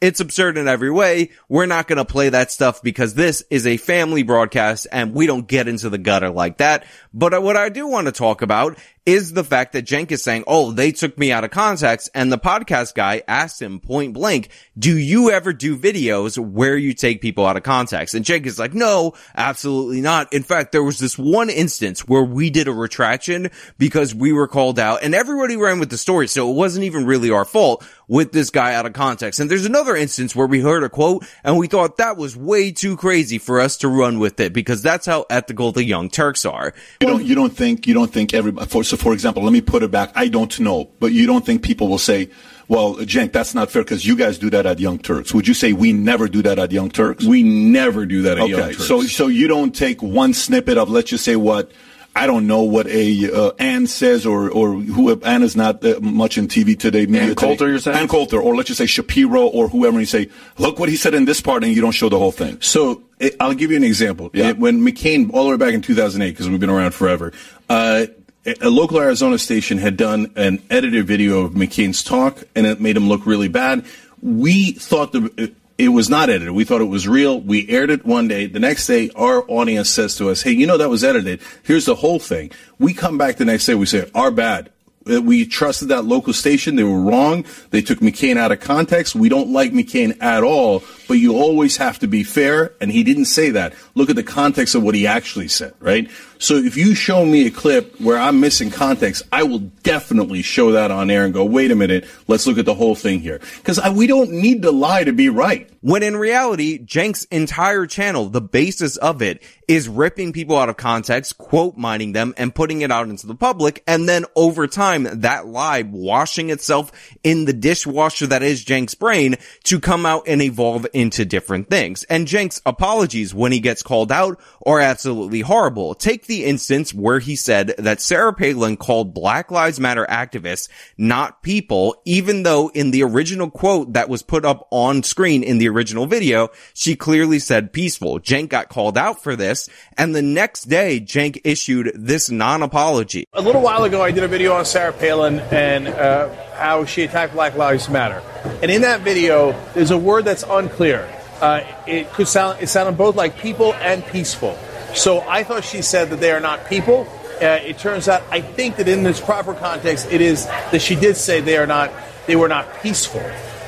[0.00, 1.30] It's absurd in every way.
[1.48, 5.26] We're not going to play that stuff because this is a family broadcast and we
[5.26, 6.84] don't get into the gutter like that.
[7.12, 10.22] But uh, what I do want to talk about is the fact that Cenk is
[10.22, 12.10] saying, oh, they took me out of context.
[12.12, 16.92] And the podcast guy asked him point blank, do you ever do videos where you
[16.92, 18.16] take people out of context?
[18.16, 20.32] And Cenk is like, no, absolutely not.
[20.32, 24.48] In fact, there was this one instance where we did a retraction because we were
[24.48, 26.26] called out and everybody ran with the story.
[26.26, 29.40] So it wasn't even really our fault with this guy out of context.
[29.40, 32.70] And there's another instance where we heard a quote and we thought that was way
[32.70, 36.44] too crazy for us to run with it because that's how ethical the Young Turks
[36.44, 36.72] are.
[37.00, 37.24] You don't.
[37.24, 37.86] You don't think.
[37.86, 38.66] You don't think everybody.
[38.68, 40.12] For, so, for example, let me put it back.
[40.14, 42.30] I don't know, but you don't think people will say,
[42.68, 45.34] "Well, Cenk, that's not fair," because you guys do that at Young Turks.
[45.34, 47.24] Would you say we never do that at Young Turks?
[47.24, 48.52] We never do that at okay.
[48.52, 48.86] Young Turks.
[48.86, 51.70] So, so you don't take one snippet of, let's just say, what
[52.16, 56.00] I don't know what a uh, Ann says or or who Ann is not uh,
[56.00, 57.04] much in TV today.
[57.04, 57.70] media Ann Coulter, today.
[57.70, 57.98] you're saying?
[57.98, 60.96] Ann Coulter, or let's just say Shapiro or whoever, and you say, look what he
[60.96, 62.58] said in this part, and you don't show the whole thing.
[62.62, 64.30] So it, I'll give you an example.
[64.32, 64.48] Yeah.
[64.48, 67.32] It- when McCain, all the way back in 2008, because we've been around forever,
[67.68, 68.06] uh,
[68.46, 72.80] a a local Arizona station had done an edited video of McCain's talk, and it
[72.80, 73.84] made him look really bad.
[74.22, 76.52] We thought the it was not edited.
[76.54, 77.40] We thought it was real.
[77.40, 78.46] We aired it one day.
[78.46, 81.40] The next day, our audience says to us, "Hey, you know that was edited.
[81.62, 83.74] Here's the whole thing." We come back the next day.
[83.74, 84.70] We say, "Our bad."
[85.08, 86.76] Uh, We trusted that local station.
[86.76, 87.44] They were wrong.
[87.70, 89.14] They took McCain out of context.
[89.14, 92.72] We don't like McCain at all, but you always have to be fair.
[92.80, 93.74] And he didn't say that.
[93.94, 96.10] Look at the context of what he actually said, right?
[96.38, 100.72] So if you show me a clip where I'm missing context, I will definitely show
[100.72, 103.40] that on air and go, wait a minute, let's look at the whole thing here.
[103.56, 105.70] Because we don't need to lie to be right.
[105.80, 110.76] When in reality, Cenk's entire channel, the basis of it, is ripping people out of
[110.76, 115.04] context, quote mining them, and putting it out into the public, and then over time,
[115.20, 116.92] that lie washing itself
[117.22, 122.04] in the dishwasher that is Cenk's brain to come out and evolve into different things.
[122.04, 125.94] And Cenk's apologies when he gets called out are absolutely horrible.
[125.94, 131.42] Take the instance where he said that Sarah Palin called Black Lives Matter activists not
[131.42, 135.68] people, even though in the original quote that was put up on screen in the
[135.68, 138.18] original video, she clearly said peaceful.
[138.18, 143.26] Cenk got called out for this, and the next day, Cenk issued this non-apology.
[143.34, 147.02] A little while ago, I did a video on Sarah Palin and uh, how she
[147.02, 148.22] attacked Black Lives Matter.
[148.62, 151.12] And in that video, there's a word that's unclear.
[151.40, 154.58] Uh, it could sound it sounded both like people and peaceful.
[154.94, 157.06] So I thought she said that they are not people.
[157.40, 160.94] Uh, it turns out I think that in this proper context, it is that she
[160.94, 161.90] did say they are not
[162.26, 163.22] they were not peaceful.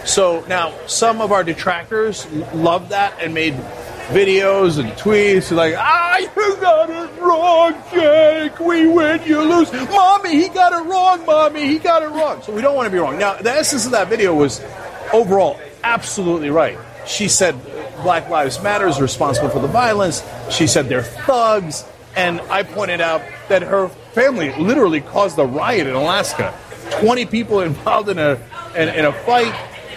[0.07, 3.55] So now some of our detractors loved that and made
[4.09, 8.59] videos and tweets like, ah, you got it wrong, Jake.
[8.59, 9.73] We win, you lose.
[9.73, 11.67] Mommy, he got it wrong, mommy.
[11.67, 12.43] He got it wrong.
[12.43, 13.19] So we don't want to be wrong.
[13.19, 14.63] Now, the essence of that video was
[15.13, 16.79] overall absolutely right.
[17.07, 17.55] She said
[18.03, 20.23] Black Lives Matter is responsible for the violence.
[20.51, 21.85] She said they're thugs.
[22.17, 26.59] And I pointed out that her family literally caused a riot in Alaska.
[27.01, 28.41] 20 people involved in a,
[28.75, 29.55] in, in a fight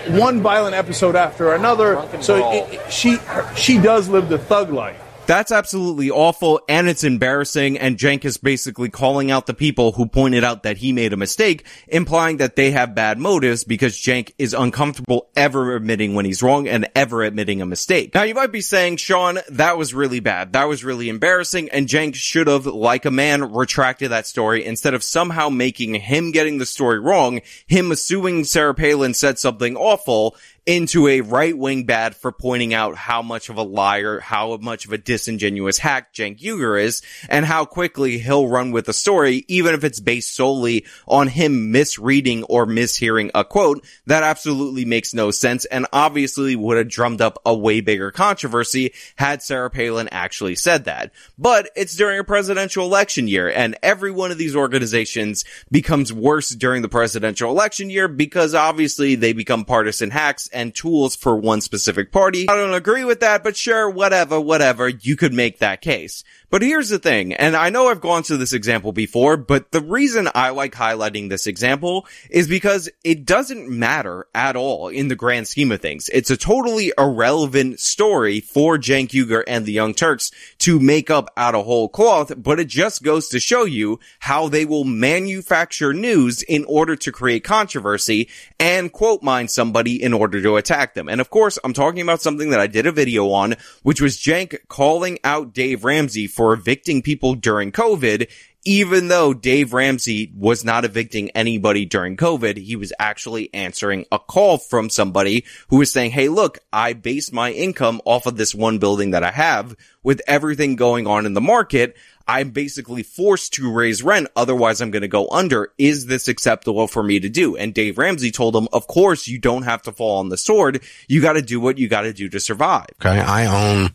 [0.09, 2.05] one violent episode after another.
[2.21, 4.99] So it, it- she her, she does live the thug life.
[5.31, 10.05] That's absolutely awful and it's embarrassing and Cenk is basically calling out the people who
[10.05, 14.33] pointed out that he made a mistake, implying that they have bad motives because Cenk
[14.37, 18.13] is uncomfortable ever admitting when he's wrong and ever admitting a mistake.
[18.13, 20.51] Now you might be saying, Sean, that was really bad.
[20.51, 24.93] That was really embarrassing and Cenk should have, like a man, retracted that story instead
[24.93, 30.35] of somehow making him getting the story wrong, him assuming Sarah Palin said something awful
[30.65, 34.85] into a right wing bad for pointing out how much of a liar, how much
[34.85, 39.43] of a disingenuous hack Cenk Uygur is, and how quickly he'll run with a story,
[39.47, 45.13] even if it's based solely on him misreading or mishearing a quote that absolutely makes
[45.13, 50.09] no sense and obviously would have drummed up a way bigger controversy had Sarah Palin
[50.11, 51.11] actually said that.
[51.39, 56.49] But it's during a presidential election year and every one of these organizations becomes worse
[56.49, 61.61] during the presidential election year because obviously they become partisan hacks and tools for one
[61.61, 62.47] specific party.
[62.49, 66.23] I don't agree with that, but sure, whatever, whatever, you could make that case.
[66.51, 69.79] But here's the thing, and I know I've gone to this example before, but the
[69.79, 75.15] reason I like highlighting this example is because it doesn't matter at all in the
[75.15, 76.09] grand scheme of things.
[76.09, 81.31] It's a totally irrelevant story for Cenk Uygur and the Young Turks to make up
[81.37, 85.93] out of whole cloth, but it just goes to show you how they will manufacture
[85.93, 88.27] news in order to create controversy
[88.59, 91.07] and quote mine somebody in order to attack them.
[91.07, 94.17] And of course, I'm talking about something that I did a video on, which was
[94.17, 98.27] Cenk calling out Dave Ramsey for evicting people during COVID,
[98.63, 104.19] even though Dave Ramsey was not evicting anybody during COVID, he was actually answering a
[104.19, 108.53] call from somebody who was saying, Hey, look, I base my income off of this
[108.53, 111.97] one building that I have with everything going on in the market.
[112.27, 114.27] I'm basically forced to raise rent.
[114.35, 115.73] Otherwise, I'm going to go under.
[115.77, 117.57] Is this acceptable for me to do?
[117.57, 120.83] And Dave Ramsey told him, of course, you don't have to fall on the sword.
[121.07, 122.87] You got to do what you got to do to survive.
[123.01, 123.19] Okay.
[123.19, 123.89] I own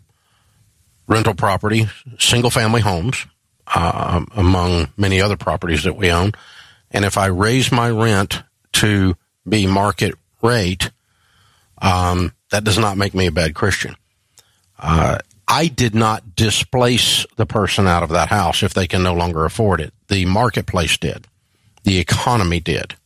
[1.06, 1.88] rental property,
[2.18, 3.26] single family homes,
[3.66, 6.32] uh, among many other properties that we own.
[6.90, 8.42] And if I raise my rent
[8.74, 9.16] to
[9.48, 10.90] be market rate,
[11.80, 13.96] um, that does not make me a bad Christian.
[14.78, 19.14] Uh, I did not displace the person out of that house if they can no
[19.14, 19.92] longer afford it.
[20.08, 21.26] The marketplace did.
[21.84, 22.96] The economy did.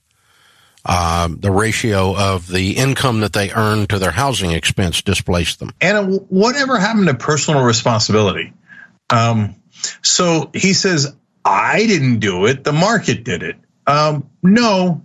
[0.84, 5.70] Um, the ratio of the income that they earn to their housing expense displaced them.
[5.80, 8.54] And whatever happened to personal responsibility?
[9.10, 9.56] Um,
[10.02, 11.14] so he says,
[11.44, 12.64] I didn't do it.
[12.64, 13.56] The market did it.
[13.86, 15.02] Um, no,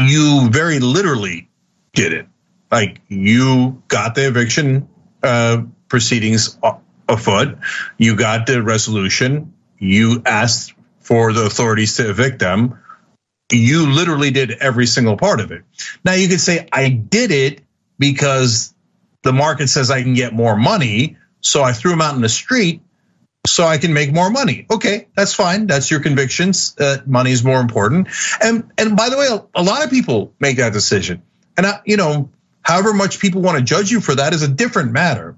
[0.00, 1.48] you very literally
[1.92, 2.26] did it.
[2.70, 4.88] Like you got the eviction
[5.22, 6.58] uh, proceedings
[7.08, 7.58] afoot.
[7.98, 9.54] You got the resolution.
[9.78, 12.78] You asked for the authorities to evict them.
[13.50, 15.62] You literally did every single part of it.
[16.04, 17.62] Now you could say, I did it
[17.98, 18.74] because
[19.22, 21.16] the market says I can get more money.
[21.40, 22.82] So I threw them out in the street
[23.46, 24.66] so I can make more money.
[24.70, 25.66] Okay, that's fine.
[25.66, 26.74] That's your convictions.
[26.78, 28.08] Uh, money is more important.
[28.42, 31.22] And and by the way, a lot of people make that decision.
[31.56, 32.30] And I, you know,
[32.62, 35.36] however much people want to judge you for that is a different matter.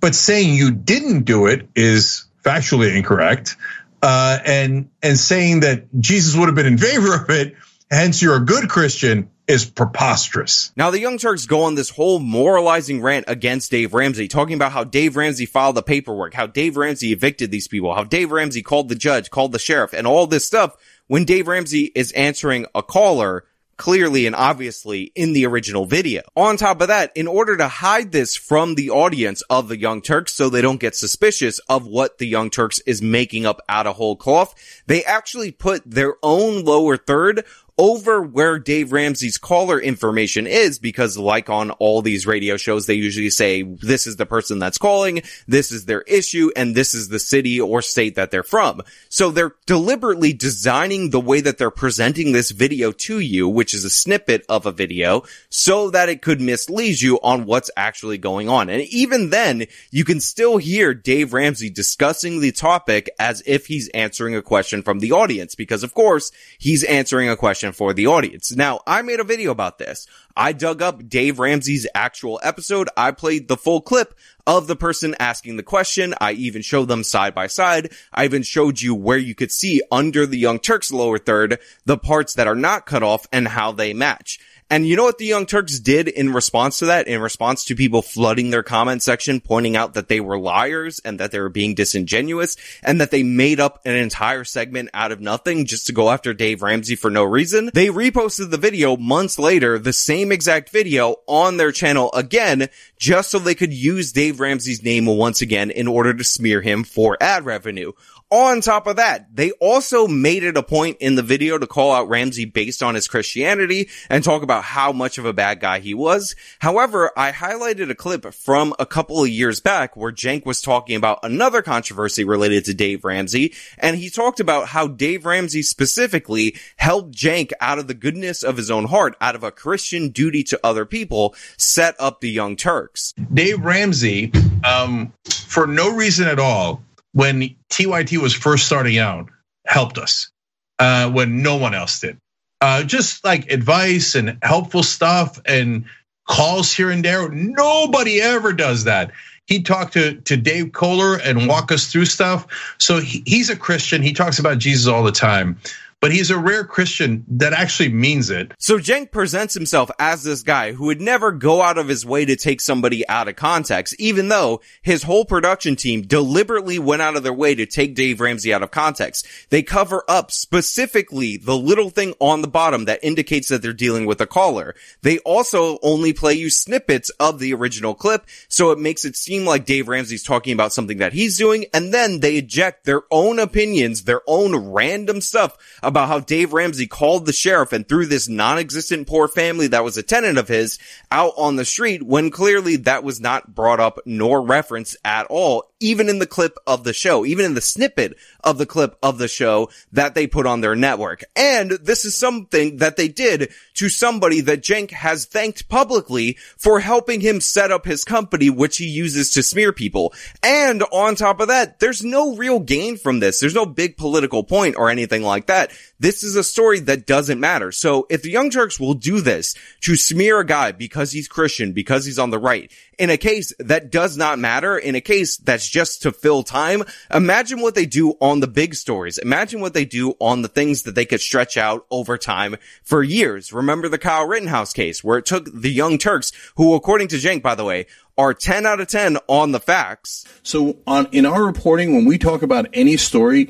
[0.00, 3.56] But saying you didn't do it is factually incorrect.
[4.00, 7.56] Uh, and and saying that Jesus would have been in favor of it,
[7.90, 10.70] hence you're a good Christian, is preposterous.
[10.76, 14.72] Now, the Young Turks go on this whole moralizing rant against Dave Ramsey, talking about
[14.72, 18.62] how Dave Ramsey filed the paperwork, how Dave Ramsey evicted these people, how Dave Ramsey
[18.62, 22.66] called the judge, called the sheriff, and all this stuff when Dave Ramsey is answering
[22.74, 23.44] a caller
[23.78, 26.20] clearly and obviously in the original video.
[26.36, 30.02] On top of that, in order to hide this from the audience of the Young
[30.02, 33.86] Turks so they don't get suspicious of what the Young Turks is making up out
[33.86, 34.54] of whole cloth,
[34.86, 37.46] they actually put their own lower third
[37.78, 42.94] over where Dave Ramsey's caller information is because like on all these radio shows, they
[42.94, 47.08] usually say, this is the person that's calling, this is their issue, and this is
[47.08, 48.82] the city or state that they're from.
[49.08, 53.84] So they're deliberately designing the way that they're presenting this video to you, which is
[53.84, 58.48] a snippet of a video, so that it could mislead you on what's actually going
[58.48, 58.68] on.
[58.68, 63.88] And even then, you can still hear Dave Ramsey discussing the topic as if he's
[63.90, 68.06] answering a question from the audience, because of course, he's answering a question for the
[68.06, 68.54] audience.
[68.54, 70.06] Now, I made a video about this.
[70.36, 72.88] I dug up Dave Ramsey's actual episode.
[72.96, 74.14] I played the full clip
[74.46, 76.14] of the person asking the question.
[76.20, 77.92] I even showed them side by side.
[78.12, 81.98] I even showed you where you could see under the Young Turks lower third, the
[81.98, 84.38] parts that are not cut off and how they match.
[84.70, 87.08] And you know what the Young Turks did in response to that?
[87.08, 91.18] In response to people flooding their comment section, pointing out that they were liars and
[91.20, 95.22] that they were being disingenuous and that they made up an entire segment out of
[95.22, 97.70] nothing just to go after Dave Ramsey for no reason.
[97.72, 103.30] They reposted the video months later, the same exact video on their channel again, just
[103.30, 107.16] so they could use Dave Ramsey's name once again in order to smear him for
[107.22, 107.92] ad revenue.
[108.30, 111.92] On top of that, they also made it a point in the video to call
[111.92, 115.78] out Ramsey based on his Christianity and talk about how much of a bad guy
[115.78, 116.36] he was.
[116.58, 120.94] However, I highlighted a clip from a couple of years back where Cenk was talking
[120.94, 126.54] about another controversy related to Dave Ramsey, and he talked about how Dave Ramsey specifically
[126.76, 130.42] helped Cenk out of the goodness of his own heart, out of a Christian duty
[130.44, 133.14] to other people, set up the Young Turks.
[133.32, 134.32] Dave Ramsey,
[134.64, 139.28] um, for no reason at all, when TYT was first starting out
[139.66, 140.30] helped us
[140.78, 142.18] uh, when no one else did.
[142.60, 145.84] Uh, just like advice and helpful stuff and
[146.28, 147.28] calls here and there.
[147.28, 149.12] Nobody ever does that.
[149.46, 152.46] He talked to, to Dave Koller and walk us through stuff.
[152.78, 154.02] So he, he's a Christian.
[154.02, 155.58] He talks about Jesus all the time
[156.00, 158.52] but he's a rare Christian that actually means it.
[158.58, 162.24] So Cenk presents himself as this guy who would never go out of his way
[162.24, 167.16] to take somebody out of context, even though his whole production team deliberately went out
[167.16, 169.26] of their way to take Dave Ramsey out of context.
[169.50, 174.06] They cover up specifically the little thing on the bottom that indicates that they're dealing
[174.06, 174.74] with a caller.
[175.02, 179.44] They also only play you snippets of the original clip, so it makes it seem
[179.44, 183.38] like Dave Ramsey's talking about something that he's doing, and then they eject their own
[183.38, 185.56] opinions, their own random stuff
[185.88, 189.96] about how Dave Ramsey called the sheriff and threw this non-existent poor family that was
[189.96, 190.78] a tenant of his
[191.10, 195.64] out on the street when clearly that was not brought up nor referenced at all,
[195.80, 199.16] even in the clip of the show, even in the snippet of the clip of
[199.16, 201.24] the show that they put on their network.
[201.34, 206.80] And this is something that they did to somebody that Cenk has thanked publicly for
[206.80, 210.12] helping him set up his company, which he uses to smear people.
[210.42, 213.40] And on top of that, there's no real gain from this.
[213.40, 215.72] There's no big political point or anything like that.
[216.00, 217.72] This is a story that doesn't matter.
[217.72, 221.72] So if the Young Turks will do this to smear a guy because he's Christian,
[221.72, 225.36] because he's on the right, in a case that does not matter, in a case
[225.36, 229.18] that's just to fill time, imagine what they do on the big stories.
[229.18, 233.02] Imagine what they do on the things that they could stretch out over time for
[233.02, 233.52] years.
[233.52, 237.42] Remember the Kyle Rittenhouse case where it took the Young Turks, who according to Cenk,
[237.42, 237.86] by the way,
[238.18, 240.26] are 10 out of 10 on the facts.
[240.42, 243.48] So on, in our reporting, when we talk about any story,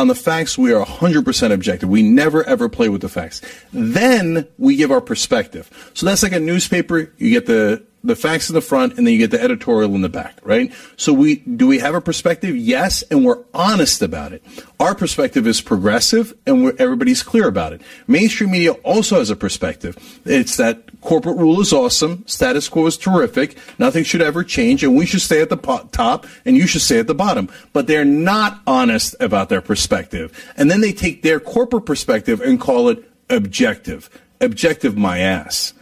[0.00, 1.88] on the facts, we are 100% objective.
[1.88, 3.42] We never ever play with the facts.
[3.72, 5.70] Then we give our perspective.
[5.94, 7.12] So that's like a newspaper.
[7.18, 10.00] You get the the facts in the front, and then you get the editorial in
[10.00, 10.72] the back, right?
[10.96, 12.56] So we do we have a perspective?
[12.56, 14.42] Yes, and we're honest about it.
[14.78, 17.82] Our perspective is progressive, and everybody's clear about it.
[18.06, 19.96] Mainstream media also has a perspective.
[20.24, 24.96] It's that corporate rule is awesome, status quo is terrific, nothing should ever change, and
[24.96, 27.48] we should stay at the po- top, and you should stay at the bottom.
[27.72, 32.60] But they're not honest about their perspective, and then they take their corporate perspective and
[32.60, 34.08] call it objective.
[34.40, 35.74] Objective, my ass.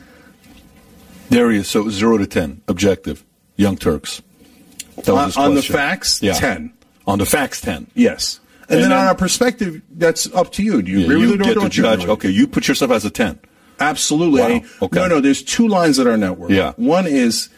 [1.30, 1.68] There he is.
[1.68, 3.24] So zero to ten, objective.
[3.56, 4.22] Young Turks.
[4.96, 6.72] That On- his on the facts, 10.
[7.06, 7.86] On the facts, ten.
[7.94, 8.40] Yes.
[8.68, 10.82] And, then on our perspective, that's up to you.
[10.82, 11.82] Do you Yeah, agree you with it or don't you?
[11.82, 12.00] judge.
[12.00, 12.26] agree with it?
[12.26, 13.38] Okay, you put yourself as a ten.
[13.80, 14.40] Absolutely.
[14.40, 15.00] Wow, okay.
[15.00, 16.50] No, no, there's two lines at our network.
[16.50, 16.72] Yeah.
[16.76, 17.48] One is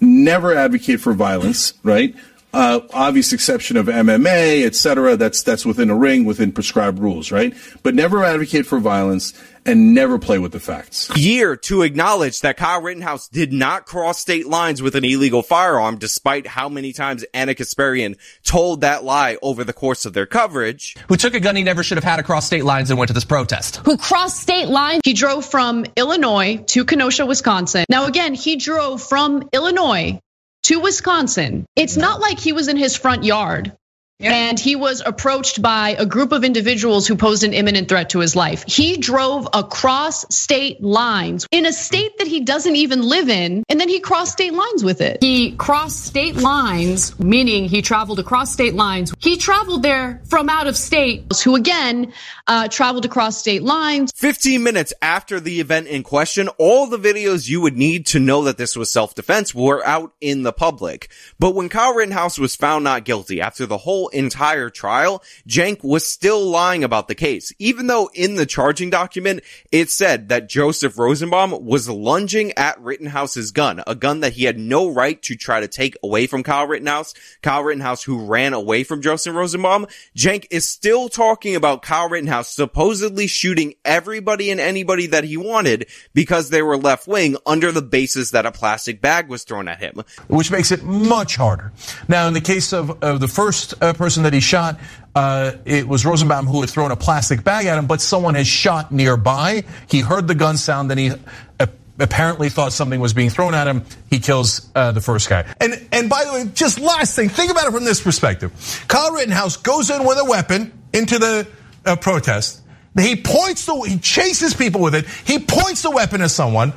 [0.00, 2.14] never advocate for violence, right?
[2.52, 5.16] Uh, obvious exception of MMA, etc.
[5.16, 7.54] That's, that's within a ring, within prescribed rules, right?
[7.82, 9.34] But never advocate for violence
[9.66, 11.14] and never play with the facts.
[11.14, 15.98] year to acknowledge that Kyle Rittenhouse did not cross state lines with an illegal firearm,
[15.98, 20.96] despite how many times Ana Kasparian told that lie over the course of their coverage.
[21.08, 23.14] Who took a gun he never should have had across state lines and went to
[23.14, 23.76] this protest.
[23.84, 25.02] who crossed state lines.
[25.04, 27.84] He drove from Illinois to Kenosha, Wisconsin.
[27.90, 30.18] Now, again, he drove from Illinois
[30.64, 31.66] to Wisconsin.
[31.76, 33.76] It's not like he was in his front yard.
[34.20, 38.18] And he was approached by a group of individuals who posed an imminent threat to
[38.18, 38.64] his life.
[38.66, 43.80] He drove across state lines in a state that he doesn't even live in, and
[43.80, 45.22] then he crossed state lines with it.
[45.22, 49.14] He crossed state lines, meaning he traveled across state lines.
[49.20, 52.12] He traveled there from out of state, who again
[52.48, 54.10] uh, traveled across state lines.
[54.16, 58.42] 15 minutes after the event in question, all the videos you would need to know
[58.42, 61.08] that this was self-defense were out in the public.
[61.38, 66.06] But when Kyle Rittenhouse was found not guilty after the whole entire trial, Cenk was
[66.06, 70.98] still lying about the case, even though in the charging document, it said that Joseph
[70.98, 75.60] Rosenbaum was lunging at Rittenhouse's gun, a gun that he had no right to try
[75.60, 79.86] to take away from Kyle Rittenhouse, Kyle Rittenhouse who ran away from Joseph Rosenbaum.
[80.16, 85.88] Cenk is still talking about Kyle Rittenhouse supposedly shooting everybody and anybody that he wanted
[86.14, 89.78] because they were left wing under the basis that a plastic bag was thrown at
[89.78, 90.02] him.
[90.28, 91.72] which makes it much harder.
[92.06, 94.80] Now, in the case of, of the first uh, person that he shot,
[95.14, 98.46] uh, it was Rosenbaum who had thrown a plastic bag at him, but someone had
[98.46, 99.64] shot nearby.
[99.88, 101.12] He heard the gun sound, then he
[101.60, 101.66] uh,
[101.98, 103.84] apparently thought something was being thrown at him.
[104.10, 105.44] He kills uh, the first guy.
[105.60, 108.84] And and by the way, just last thing, think about it from this perspective.
[108.88, 111.46] Kyle Rittenhouse goes in with a weapon into the
[111.84, 112.62] uh, protest.
[112.98, 115.06] He points the he chases people with it.
[115.24, 116.72] He points the weapon at someone.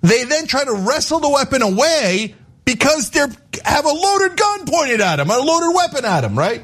[0.00, 2.34] They then try to wrestle the weapon away
[2.68, 3.20] because they
[3.64, 6.62] have a loaded gun pointed at him, a loaded weapon at him, right?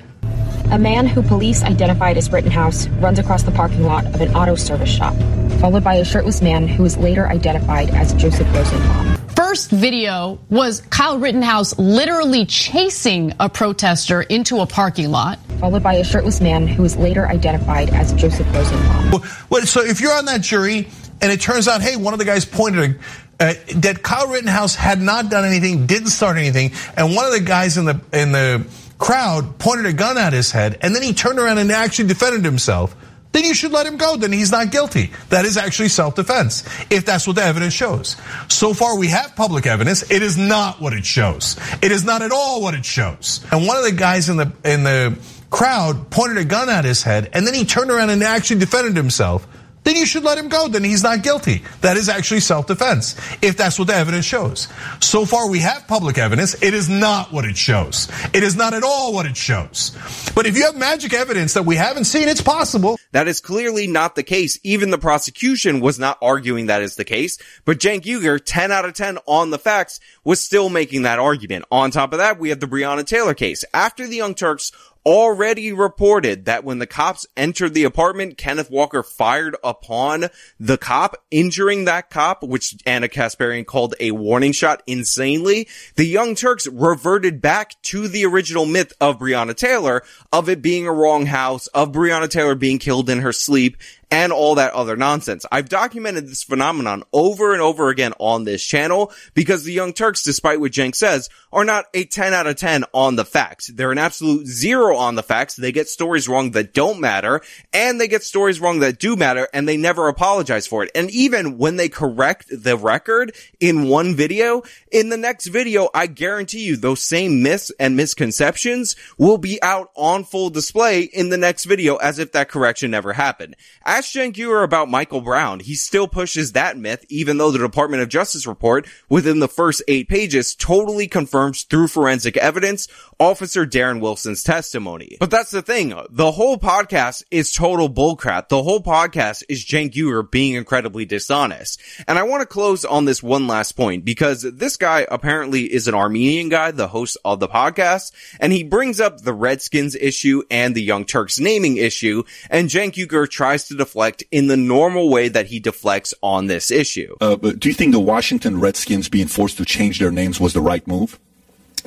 [0.70, 4.54] A man who police identified as Rittenhouse runs across the parking lot of an auto
[4.54, 5.14] service shop,
[5.60, 9.23] followed by a shirtless man who was later identified as Joseph Rosenbaum.
[9.36, 15.40] First video was Kyle Rittenhouse literally chasing a protester into a parking lot.
[15.58, 19.10] Followed by a shirtless man who was later identified as Joseph Rosenbaum.
[19.10, 20.88] Well, well, so if you're on that jury
[21.20, 23.00] and it turns out, hey, one of the guys pointed
[23.40, 27.40] uh, that Kyle Rittenhouse had not done anything, didn't start anything, and one of the
[27.40, 28.64] guys in the in the
[28.98, 32.44] crowd pointed a gun at his head, and then he turned around and actually defended
[32.44, 32.94] himself.
[33.34, 34.16] Then you should let him go.
[34.16, 35.10] Then he's not guilty.
[35.30, 38.16] That is actually self-defense, if that's what the evidence shows.
[38.48, 40.08] So far, we have public evidence.
[40.08, 41.56] It is not what it shows.
[41.82, 43.44] It is not at all what it shows.
[43.50, 45.18] And one of the guys in the in the
[45.50, 48.96] crowd pointed a gun at his head, and then he turned around and actually defended
[48.96, 49.44] himself.
[49.84, 50.68] Then you should let him go.
[50.68, 51.62] Then he's not guilty.
[51.82, 54.68] That is actually self-defense, if that's what the evidence shows.
[55.00, 56.60] So far, we have public evidence.
[56.62, 58.08] It is not what it shows.
[58.32, 59.96] It is not at all what it shows.
[60.34, 62.98] But if you have magic evidence that we haven't seen, it's possible.
[63.12, 64.58] That is clearly not the case.
[64.64, 67.38] Even the prosecution was not arguing that is the case.
[67.64, 71.66] But Cenk Uygur, 10 out of 10 on the facts, was still making that argument.
[71.70, 73.64] On top of that, we have the Breonna Taylor case.
[73.72, 74.72] After the Young Turks
[75.06, 80.26] already reported that when the cops entered the apartment, Kenneth Walker fired upon
[80.58, 85.68] the cop, injuring that cop, which Ana Kasparian called a warning shot insanely.
[85.96, 90.02] The Young Turks reverted back to the original myth of Breonna Taylor,
[90.32, 93.76] of it being a wrong house, of Breonna Taylor being killed in her sleep,
[94.10, 95.44] and all that other nonsense.
[95.50, 100.22] I've documented this phenomenon over and over again on this channel because the Young Turks,
[100.22, 103.68] despite what Cenk says, are not a 10 out of 10 on the facts.
[103.68, 105.54] They're an absolute zero on the facts.
[105.54, 107.40] They get stories wrong that don't matter
[107.72, 110.90] and they get stories wrong that do matter and they never apologize for it.
[110.96, 116.08] And even when they correct the record in one video, in the next video, I
[116.08, 121.38] guarantee you those same myths and misconceptions will be out on full display in the
[121.38, 123.54] next video as if that correction never happened.
[123.84, 125.60] Ask Cenk Uygur about Michael Brown.
[125.60, 129.80] He still pushes that myth, even though the Department of Justice report within the first
[129.86, 132.88] eight pages totally confirms through forensic evidence
[133.20, 135.16] Officer Darren Wilson's testimony.
[135.20, 135.94] But that's the thing.
[136.10, 138.48] The whole podcast is total bullcrap.
[138.48, 141.80] The whole podcast is Cenk Uygur being incredibly dishonest.
[142.08, 145.88] And I want to close on this one last point because this guy apparently is
[145.88, 150.42] an Armenian guy, the host of the podcast, and he brings up the Redskins issue
[150.50, 155.10] and the Young Turks naming issue, and Cenk Uygur tries to deflect in the normal
[155.10, 157.14] way that he deflects on this issue.
[157.20, 160.52] Uh, but do you think the Washington Redskins being forced to change their names was
[160.52, 161.18] the right move?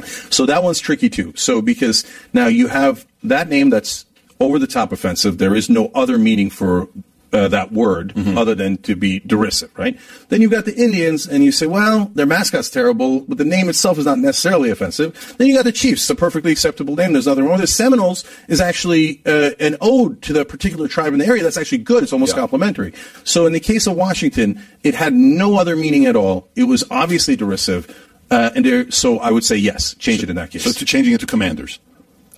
[0.05, 1.33] So that one's tricky too.
[1.35, 4.05] So because now you have that name that's
[4.39, 5.37] over the top offensive.
[5.39, 6.87] There is no other meaning for
[7.33, 8.37] uh, that word Mm-hmm.
[8.37, 9.99] other than to be derisive, right?
[10.29, 13.67] Then you've got the Indians, and you say, well, their mascot's terrible, but the name
[13.67, 15.35] itself is not necessarily offensive.
[15.37, 17.11] Then you got the Chiefs, a perfectly acceptable name.
[17.13, 17.67] There's nothing wrong it.
[17.67, 21.43] Seminoles is actually uh, an ode to the particular tribe in the area.
[21.43, 22.01] That's actually good.
[22.01, 22.93] It's almost complimentary.
[23.25, 26.47] So in the case of Washington, it had no other meaning at all.
[26.55, 28.06] It was obviously derisive.
[28.29, 30.63] Uh, and there, so I would say yes, change it in that case.
[30.63, 31.79] So to changing it to commanders.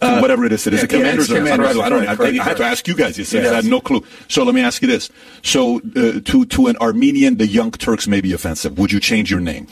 [0.02, 1.30] Uh, whatever it is, it is yeah, a commanders.
[1.30, 3.18] yeah, it's or- commanders, I don't, I, correct, I had to ask you guys.
[3.18, 3.52] You said Yes.
[3.52, 4.02] I had no clue.
[4.30, 5.10] So let me ask you this:
[5.44, 8.78] So uh, to to an Armenian, the Young Turks may be offensive.
[8.78, 9.68] Would you change your name?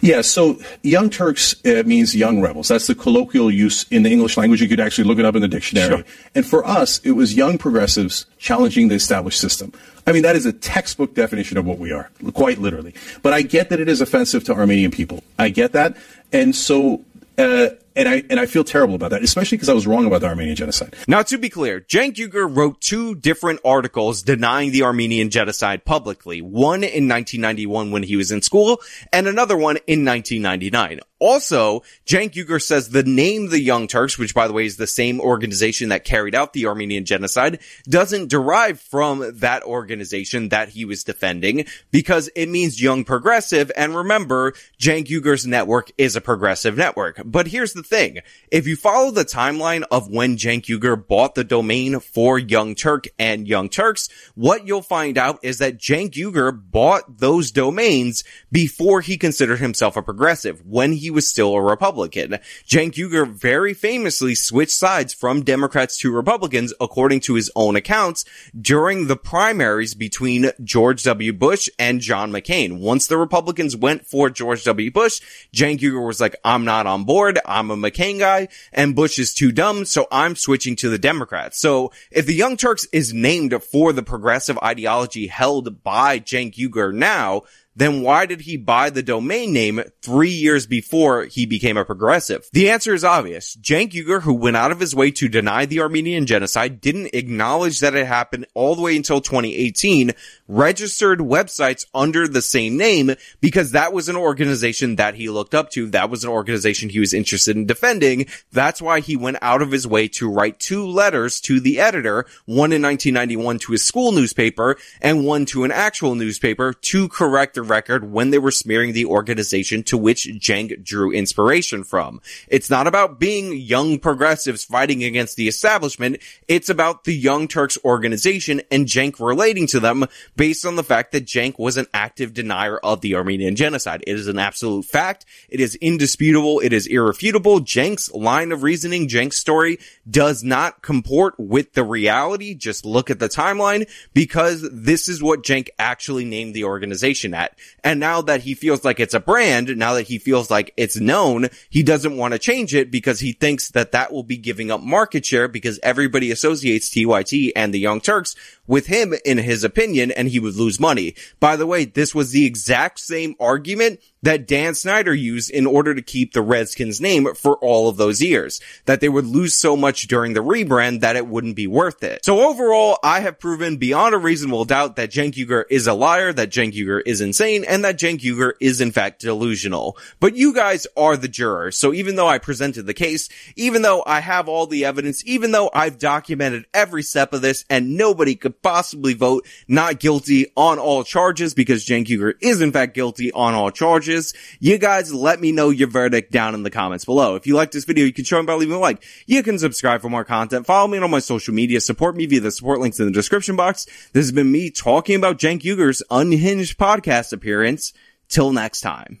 [0.00, 2.68] Yeah, so Young Turks uh, means young rebels.
[2.68, 4.62] That's the colloquial use in the English language.
[4.62, 5.96] You could actually look it up in the dictionary.
[5.96, 6.04] Sure.
[6.34, 9.72] And for us, it was young progressives challenging the established system.
[10.06, 12.94] I mean, that is a textbook definition of what we are, quite literally.
[13.22, 15.22] But I get that it is offensive to Armenian people.
[15.38, 15.96] I get that.
[16.32, 17.04] And so,
[17.36, 20.20] uh, and I and I feel terrible about that, especially because I was wrong about
[20.20, 20.94] the Armenian genocide.
[21.08, 26.40] Now, to be clear, Cenk Uygur wrote two different articles denying the Armenian genocide publicly.
[26.40, 28.80] One in 1991 when he was in school,
[29.12, 31.00] and another one in 1999.
[31.20, 34.86] Also, Cenk Uygur says the name the Young Turks, which by the way is the
[34.86, 40.86] same organization that carried out the Armenian genocide, doesn't derive from that organization that he
[40.86, 43.70] was defending because it means young progressive.
[43.76, 47.20] And remember, Cenk Uygur's network is a progressive network.
[47.22, 48.20] But here's the thing.
[48.50, 53.06] If you follow the timeline of when Cenk Uygur bought the domain for Young Turk
[53.18, 59.00] and Young Turks, what you'll find out is that Cenk Uygur bought those domains before
[59.00, 62.38] he considered himself a progressive, when he was still a Republican.
[62.66, 68.24] Cenk Uygur very famously switched sides from Democrats to Republicans, according to his own accounts,
[68.58, 71.32] during the primaries between George W.
[71.32, 72.80] Bush and John McCain.
[72.80, 74.90] Once the Republicans went for George W.
[74.90, 75.20] Bush,
[75.54, 77.38] Cenk Uygur was like, I'm not on board.
[77.46, 79.84] I'm a McCain guy and Bush is too dumb.
[79.84, 81.58] So I'm switching to the Democrats.
[81.58, 86.92] So if the Young Turks is named for the progressive ideology held by Cenk Uygur
[86.94, 87.42] now,
[87.76, 92.48] then why did he buy the domain name three years before he became a progressive?
[92.52, 93.56] The answer is obvious.
[93.56, 97.80] Cenk Uygur, who went out of his way to deny the Armenian genocide, didn't acknowledge
[97.80, 100.12] that it happened all the way until 2018,
[100.48, 105.70] registered websites under the same name because that was an organization that he looked up
[105.70, 105.86] to.
[105.86, 108.26] That was an organization he was interested in defending.
[108.52, 112.26] That's why he went out of his way to write two letters to the editor,
[112.46, 117.56] one in 1991 to his school newspaper and one to an actual newspaper to correct
[117.60, 122.20] the record when they were smearing the organization to which Cenk drew inspiration from.
[122.48, 126.18] It's not about being young progressives fighting against the establishment.
[126.48, 130.06] It's about the Young Turks organization and Cenk relating to them
[130.36, 134.02] based on the fact that Cenk was an active denier of the Armenian genocide.
[134.06, 135.26] It is an absolute fact.
[135.48, 136.60] It is indisputable.
[136.60, 137.60] It is irrefutable.
[137.60, 142.54] Cenk's line of reasoning, Cenk's story does not comport with the reality.
[142.54, 147.49] Just look at the timeline because this is what Cenk actually named the organization at.
[147.82, 150.98] And now that he feels like it's a brand, now that he feels like it's
[150.98, 154.70] known, he doesn't want to change it because he thinks that that will be giving
[154.70, 158.34] up market share because everybody associates TYT and the Young Turks
[158.66, 161.14] with him in his opinion and he would lose money.
[161.40, 165.94] By the way, this was the exact same argument that Dan Snyder used in order
[165.94, 168.60] to keep the Redskins name for all of those years.
[168.84, 172.24] That they would lose so much during the rebrand that it wouldn't be worth it.
[172.24, 176.32] So overall, I have proven beyond a reasonable doubt that Cenk Uygur is a liar,
[176.32, 179.96] that Cenk Uygur is insane, and that Cenk Uygur is in fact delusional.
[180.18, 184.02] But you guys are the jurors, so even though I presented the case, even though
[184.06, 188.34] I have all the evidence, even though I've documented every step of this, and nobody
[188.34, 193.32] could possibly vote not guilty on all charges because Cenk Uygur is in fact guilty
[193.32, 194.09] on all charges,
[194.58, 197.36] you guys let me know your verdict down in the comments below.
[197.36, 199.02] If you like this video, you can show me by leaving a like.
[199.26, 200.66] You can subscribe for more content.
[200.66, 201.80] Follow me on my social media.
[201.80, 203.86] Support me via the support links in the description box.
[204.12, 207.92] This has been me talking about Cenk Uygur's unhinged podcast appearance.
[208.28, 209.20] Till next time.